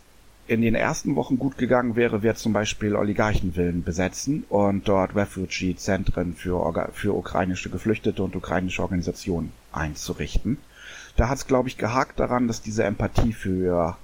in 0.48 0.62
den 0.62 0.76
ersten 0.76 1.16
Wochen 1.16 1.38
gut 1.38 1.58
gegangen 1.58 1.96
wäre, 1.96 2.24
wäre 2.24 2.36
zum 2.36 2.54
Beispiel 2.54 2.96
Oligarchenvillen 2.96 3.84
besetzen 3.84 4.46
und 4.50 4.88
dort 4.88 5.16
Refugee-Zentren 5.16 6.36
für, 6.36 6.90
für 6.94 7.16
ukrainische 7.16 7.70
Geflüchtete 7.70 8.24
und 8.24 8.36
ukrainische 8.36 8.82
Organisationen 8.82 9.52
einzurichten. 9.72 10.58
Da 11.18 11.30
hat 11.30 11.40
es, 11.40 11.48
glaube 11.48 11.68
ich, 11.68 11.78
gehakt 11.78 12.20
daran, 12.20 12.48
dass 12.48 12.62
diese 12.62 12.84
Empathie 12.84 13.34
für 13.34 13.98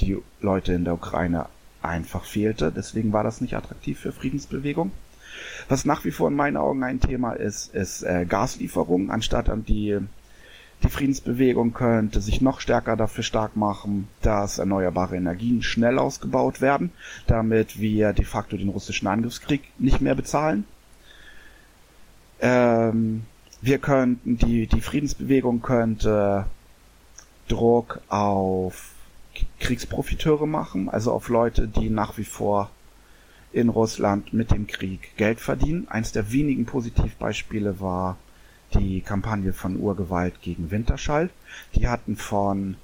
die 0.00 0.18
Leute 0.40 0.72
in 0.72 0.84
der 0.84 0.94
Ukraine 0.94 1.46
einfach 1.82 2.24
fehlte. 2.24 2.70
Deswegen 2.70 3.12
war 3.12 3.24
das 3.24 3.40
nicht 3.40 3.56
attraktiv 3.56 3.98
für 3.98 4.12
Friedensbewegung. 4.12 4.92
Was 5.68 5.84
nach 5.84 6.04
wie 6.04 6.10
vor 6.10 6.28
in 6.28 6.36
meinen 6.36 6.56
Augen 6.56 6.82
ein 6.84 7.00
Thema 7.00 7.32
ist, 7.32 7.74
ist 7.74 8.02
äh, 8.02 8.26
Gaslieferung. 8.28 9.10
Anstatt 9.10 9.48
an 9.48 9.64
die, 9.64 9.98
die 10.82 10.88
Friedensbewegung 10.88 11.72
könnte 11.72 12.20
sich 12.20 12.40
noch 12.40 12.60
stärker 12.60 12.96
dafür 12.96 13.24
stark 13.24 13.56
machen, 13.56 14.08
dass 14.22 14.58
erneuerbare 14.58 15.16
Energien 15.16 15.62
schnell 15.62 15.98
ausgebaut 15.98 16.60
werden, 16.60 16.90
damit 17.26 17.80
wir 17.80 18.12
de 18.12 18.24
facto 18.24 18.56
den 18.56 18.70
russischen 18.70 19.06
Angriffskrieg 19.06 19.62
nicht 19.78 20.00
mehr 20.00 20.14
bezahlen. 20.14 20.64
Ähm, 22.40 23.24
wir 23.60 23.78
könnten, 23.78 24.38
die, 24.38 24.66
die 24.66 24.80
Friedensbewegung 24.80 25.60
könnte 25.60 26.46
Druck 27.48 28.00
auf 28.08 28.92
Kriegsprofiteure 29.58 30.46
machen, 30.46 30.88
also 30.88 31.12
auf 31.12 31.28
Leute, 31.28 31.68
die 31.68 31.90
nach 31.90 32.16
wie 32.16 32.24
vor 32.24 32.70
in 33.52 33.68
Russland 33.68 34.32
mit 34.32 34.50
dem 34.50 34.66
Krieg 34.66 35.16
Geld 35.16 35.40
verdienen. 35.40 35.88
Eins 35.88 36.12
der 36.12 36.32
wenigen 36.32 36.64
Positivbeispiele 36.64 37.80
war 37.80 38.16
die 38.74 39.00
Kampagne 39.00 39.52
von 39.52 39.76
Urgewalt 39.76 40.40
gegen 40.42 40.70
Winterschall. 40.70 41.30
Die 41.74 41.88
hatten 41.88 42.16
von 42.16 42.76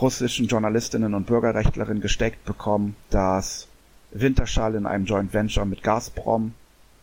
russischen 0.00 0.46
Journalistinnen 0.46 1.14
und 1.14 1.26
Bürgerrechtlerinnen 1.26 2.02
gesteckt 2.02 2.44
bekommen, 2.44 2.96
dass 3.10 3.68
Winterschall 4.10 4.74
in 4.74 4.86
einem 4.86 5.04
Joint 5.04 5.32
Venture 5.32 5.64
mit 5.64 5.82
Gazprom 5.82 6.54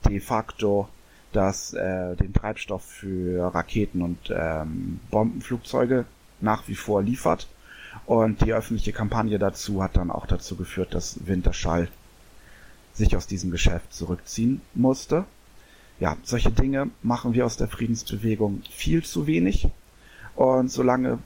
de 0.07 0.19
facto 0.19 0.89
das, 1.31 1.73
äh, 1.73 2.15
den 2.15 2.33
Treibstoff 2.33 2.83
für 2.83 3.53
Raketen 3.53 4.01
und 4.01 4.17
ähm, 4.31 4.99
Bombenflugzeuge 5.11 6.05
nach 6.41 6.67
wie 6.67 6.75
vor 6.75 7.03
liefert 7.03 7.47
und 8.05 8.41
die 8.43 8.53
öffentliche 8.53 8.93
Kampagne 8.93 9.39
dazu 9.39 9.83
hat 9.83 9.97
dann 9.97 10.11
auch 10.11 10.25
dazu 10.25 10.55
geführt, 10.55 10.93
dass 10.93 11.27
Winterschall 11.27 11.89
sich 12.93 13.15
aus 13.15 13.27
diesem 13.27 13.51
Geschäft 13.51 13.93
zurückziehen 13.93 14.61
musste. 14.73 15.25
Ja, 15.99 16.17
solche 16.23 16.51
Dinge 16.51 16.89
machen 17.03 17.33
wir 17.33 17.45
aus 17.45 17.57
der 17.57 17.67
Friedensbewegung 17.67 18.61
viel 18.71 19.03
zu 19.03 19.27
wenig. 19.27 19.67
Und 20.35 20.71
solange 20.71 21.19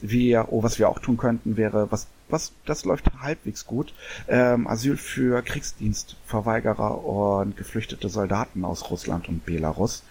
wir, 0.00 0.48
oh, 0.50 0.62
was 0.62 0.78
wir 0.78 0.88
auch 0.88 0.98
tun 0.98 1.16
könnten, 1.16 1.56
wäre, 1.56 1.90
was, 1.90 2.06
was, 2.28 2.52
das 2.64 2.84
läuft 2.84 3.10
halbwegs 3.20 3.66
gut, 3.66 3.94
ähm, 4.28 4.66
Asyl 4.66 4.96
für 4.96 5.42
Kriegsdienstverweigerer 5.42 7.04
und 7.04 7.56
geflüchtete 7.56 8.08
Soldaten 8.08 8.64
aus 8.64 8.90
Russland 8.90 9.28
und 9.28 9.44
Belarus. 9.44 10.02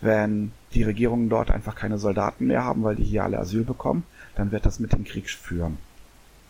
Wenn 0.00 0.52
die 0.74 0.82
Regierungen 0.82 1.28
dort 1.28 1.50
einfach 1.50 1.74
keine 1.74 1.98
Soldaten 1.98 2.46
mehr 2.46 2.64
haben, 2.64 2.82
weil 2.82 2.96
die 2.96 3.04
hier 3.04 3.24
alle 3.24 3.38
Asyl 3.38 3.64
bekommen, 3.64 4.04
dann 4.34 4.50
wird 4.50 4.66
das 4.66 4.78
mit 4.78 4.92
dem 4.92 5.04
Krieg 5.04 5.30
führen 5.30 5.78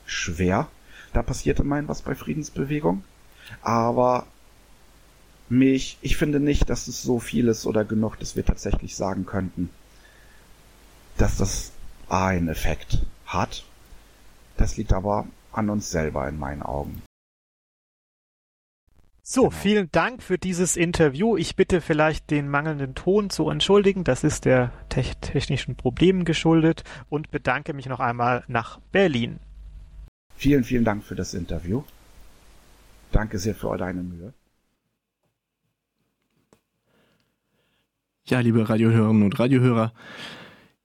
schwer. 0.07 0.69
Da 1.13 1.23
passiert 1.23 1.61
immerhin 1.61 1.89
was 1.89 2.03
bei 2.03 2.15
Friedensbewegung. 2.15 3.05
Aber 3.63 4.27
mich, 5.59 5.99
ich 6.03 6.17
finde 6.17 6.41
nicht, 6.41 6.69
dass 6.71 6.89
es 6.89 7.03
so 7.03 7.19
viel 7.19 7.49
ist 7.49 7.67
oder 7.67 7.85
genug, 7.85 8.19
dass 8.19 8.37
wir 8.37 8.45
tatsächlich 8.45 8.97
sagen 8.97 9.27
könnten, 9.27 9.71
dass 11.17 11.37
das 11.37 11.73
einen 12.09 12.49
Effekt 12.49 12.99
hat. 13.27 13.65
Das 14.57 14.77
liegt 14.77 14.93
aber 14.93 15.27
an 15.53 15.71
uns 15.71 15.91
selber 15.91 16.29
in 16.29 16.39
meinen 16.39 16.63
Augen. 16.63 17.03
So, 19.27 19.49
genau. 19.49 19.55
vielen 19.57 19.91
Dank 19.91 20.23
für 20.23 20.37
dieses 20.37 20.77
Interview. 20.77 21.39
Ich 21.39 21.57
bitte 21.57 21.81
vielleicht 21.81 22.31
den 22.31 22.49
mangelnden 22.49 22.95
Ton 22.95 23.31
zu 23.31 23.49
entschuldigen. 23.49 24.05
Das 24.05 24.23
ist 24.23 24.45
der 24.45 24.71
te 24.91 25.03
technischen 25.23 25.77
Problemen 25.77 26.25
geschuldet 26.27 26.85
und 27.09 27.31
bedanke 27.31 27.73
mich 27.73 27.87
noch 27.87 28.01
einmal 28.01 28.45
nach 28.49 28.81
Berlin. 28.93 29.41
Vielen, 30.37 30.65
vielen 30.65 30.85
Dank 30.85 31.05
für 31.05 31.15
das 31.15 31.33
Interview. 31.33 31.85
Danke 33.13 33.39
sehr 33.39 33.55
für 33.55 33.75
deine 33.79 34.03
Mühe. 34.03 34.35
Ja, 38.27 38.41
liebe 38.41 38.67
Radiohörerinnen 38.67 39.23
und 39.23 39.39
Radiohörer, 39.39 39.93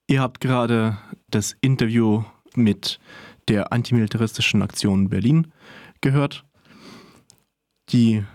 ihr 0.08 0.20
habt 0.20 0.42
gerade 0.42 0.98
das 1.30 1.56
Interview 1.62 2.26
mit 2.54 3.00
der 3.48 3.72
antimilitaristischen 3.72 4.62
Aktion 4.62 5.08
Berlin 5.08 5.48
gehört 6.02 6.44
die 7.94 8.26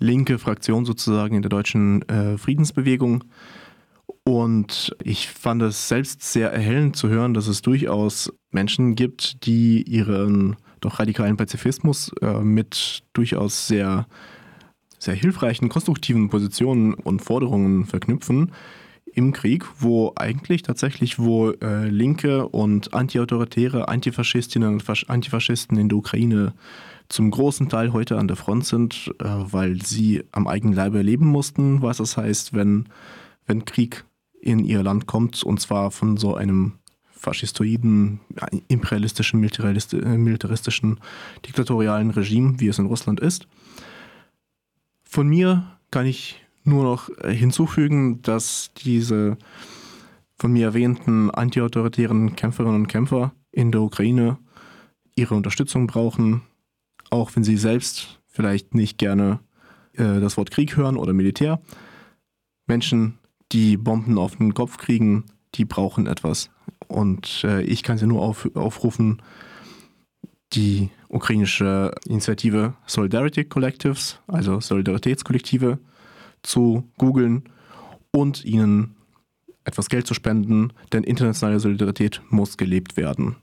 linke 0.00 0.40
Fraktion 0.40 0.84
sozusagen 0.84 1.36
in 1.36 1.42
der 1.42 1.50
deutschen 1.50 2.02
äh, 2.08 2.36
Friedensbewegung. 2.36 3.22
Und 4.24 4.96
ich 5.04 5.28
fand 5.28 5.62
es 5.62 5.86
selbst 5.86 6.22
sehr 6.22 6.52
erhellend 6.52 6.96
zu 6.96 7.08
hören, 7.08 7.34
dass 7.34 7.46
es 7.46 7.62
durchaus 7.62 8.32
Menschen 8.50 8.96
gibt, 8.96 9.46
die 9.46 9.82
ihren 9.82 10.56
doch 10.80 10.98
radikalen 10.98 11.36
Pazifismus 11.36 12.10
äh, 12.20 12.40
mit 12.40 13.04
durchaus 13.12 13.68
sehr, 13.68 14.08
sehr 15.02 15.14
hilfreichen, 15.14 15.68
konstruktiven 15.68 16.28
Positionen 16.28 16.94
und 16.94 17.22
Forderungen 17.22 17.86
verknüpfen 17.86 18.52
im 19.14 19.32
Krieg, 19.32 19.66
wo 19.80 20.12
eigentlich 20.14 20.62
tatsächlich 20.62 21.18
wo 21.18 21.50
äh, 21.50 21.88
linke 21.88 22.46
und 22.48 22.94
antiautoritäre 22.94 23.88
Antifaschistinnen 23.88 24.74
und 24.74 24.82
Fasch 24.82 25.04
Antifaschisten 25.08 25.76
in 25.76 25.88
der 25.88 25.98
Ukraine 25.98 26.54
zum 27.08 27.32
großen 27.32 27.68
Teil 27.68 27.92
heute 27.92 28.16
an 28.16 28.28
der 28.28 28.36
Front 28.36 28.64
sind, 28.64 29.12
äh, 29.18 29.24
weil 29.26 29.82
sie 29.82 30.22
am 30.30 30.46
eigenen 30.46 30.74
Leibe 30.74 30.98
erleben 30.98 31.26
mussten, 31.26 31.82
was 31.82 31.96
das 31.96 32.16
heißt, 32.16 32.54
wenn, 32.54 32.86
wenn 33.46 33.64
Krieg 33.64 34.04
in 34.40 34.64
ihr 34.64 34.84
Land 34.84 35.06
kommt, 35.06 35.42
und 35.42 35.60
zwar 35.60 35.90
von 35.90 36.16
so 36.16 36.36
einem 36.36 36.74
faschistoiden, 37.10 38.20
imperialistischen, 38.68 39.42
äh, 39.42 40.16
militaristischen, 40.16 41.00
diktatorialen 41.44 42.10
Regime, 42.10 42.60
wie 42.60 42.68
es 42.68 42.78
in 42.78 42.86
Russland 42.86 43.18
ist. 43.18 43.48
Von 45.12 45.28
mir 45.28 45.78
kann 45.90 46.06
ich 46.06 46.42
nur 46.64 46.84
noch 46.84 47.10
äh, 47.18 47.34
hinzufügen, 47.34 48.22
dass 48.22 48.70
diese 48.78 49.36
von 50.38 50.54
mir 50.54 50.68
erwähnten 50.68 51.30
antiautoritären 51.30 52.34
Kämpferinnen 52.34 52.80
und 52.80 52.86
Kämpfer 52.86 53.34
in 53.50 53.72
der 53.72 53.82
Ukraine 53.82 54.38
ihre 55.14 55.34
Unterstützung 55.34 55.86
brauchen, 55.86 56.40
auch 57.10 57.36
wenn 57.36 57.44
sie 57.44 57.58
selbst 57.58 58.22
vielleicht 58.26 58.74
nicht 58.74 58.96
gerne 58.96 59.40
äh, 59.92 60.18
das 60.18 60.38
Wort 60.38 60.50
Krieg 60.50 60.78
hören 60.78 60.96
oder 60.96 61.12
Militär. 61.12 61.60
Menschen, 62.66 63.18
die 63.52 63.76
Bomben 63.76 64.16
auf 64.16 64.36
den 64.36 64.54
Kopf 64.54 64.78
kriegen, 64.78 65.24
die 65.56 65.66
brauchen 65.66 66.06
etwas. 66.06 66.48
Und 66.88 67.44
äh, 67.44 67.60
ich 67.60 67.82
kann 67.82 67.98
sie 67.98 68.06
nur 68.06 68.22
auf, 68.22 68.48
aufrufen, 68.54 69.20
die 70.54 70.90
ukrainische 71.08 71.92
Initiative 72.06 72.74
Solidarity 72.86 73.44
Collectives, 73.44 74.18
also 74.26 74.60
Solidaritätskollektive, 74.60 75.78
zu 76.42 76.84
googeln 76.98 77.44
und 78.10 78.44
ihnen 78.44 78.96
etwas 79.64 79.88
Geld 79.88 80.06
zu 80.06 80.14
spenden, 80.14 80.72
denn 80.92 81.04
internationale 81.04 81.60
Solidarität 81.60 82.20
muss 82.30 82.56
gelebt 82.56 82.96
werden. 82.96 83.36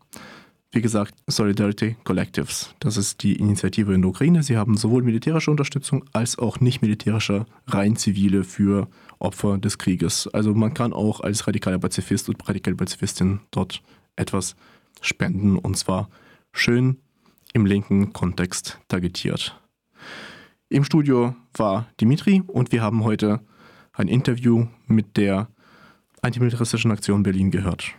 Wie 0.71 0.81
gesagt, 0.81 1.15
Solidarity 1.25 1.95
Collectives. 2.03 2.75
Das 2.79 2.95
ist 2.95 3.23
die 3.23 3.37
Initiative 3.37 3.91
in 3.93 4.01
der 4.03 4.09
Ukraine. 4.09 4.43
Sie 4.43 4.55
haben 4.55 4.77
sowohl 4.77 5.01
militärische 5.01 5.49
Unterstützung 5.49 6.05
als 6.13 6.37
auch 6.37 6.59
nicht 6.59 6.83
militärische, 6.83 7.47
rein 7.65 7.95
zivile 7.95 8.43
für 8.43 8.87
Opfer 9.17 9.57
des 9.57 9.79
Krieges. 9.79 10.27
Also 10.27 10.53
man 10.53 10.75
kann 10.75 10.93
auch 10.93 11.21
als 11.21 11.47
radikaler 11.47 11.79
Pazifist 11.79 12.29
und 12.29 12.47
radikale 12.47 12.75
Pazifistin 12.75 13.39
dort 13.49 13.81
etwas 14.15 14.55
spenden 15.01 15.57
und 15.57 15.75
zwar 15.75 16.09
schön 16.53 16.97
im 17.53 17.65
linken 17.65 18.13
Kontext 18.13 18.79
targetiert. 18.87 19.59
Im 20.69 20.83
Studio 20.83 21.35
war 21.55 21.87
Dimitri 21.99 22.43
und 22.45 22.71
wir 22.71 22.81
haben 22.81 23.03
heute 23.03 23.41
ein 23.93 24.07
Interview 24.07 24.67
mit 24.87 25.17
der 25.17 25.49
antimilitaristischen 26.21 26.91
Aktion 26.91 27.23
Berlin 27.23 27.51
gehört. 27.51 27.95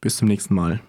Bis 0.00 0.16
zum 0.16 0.28
nächsten 0.28 0.54
Mal. 0.54 0.80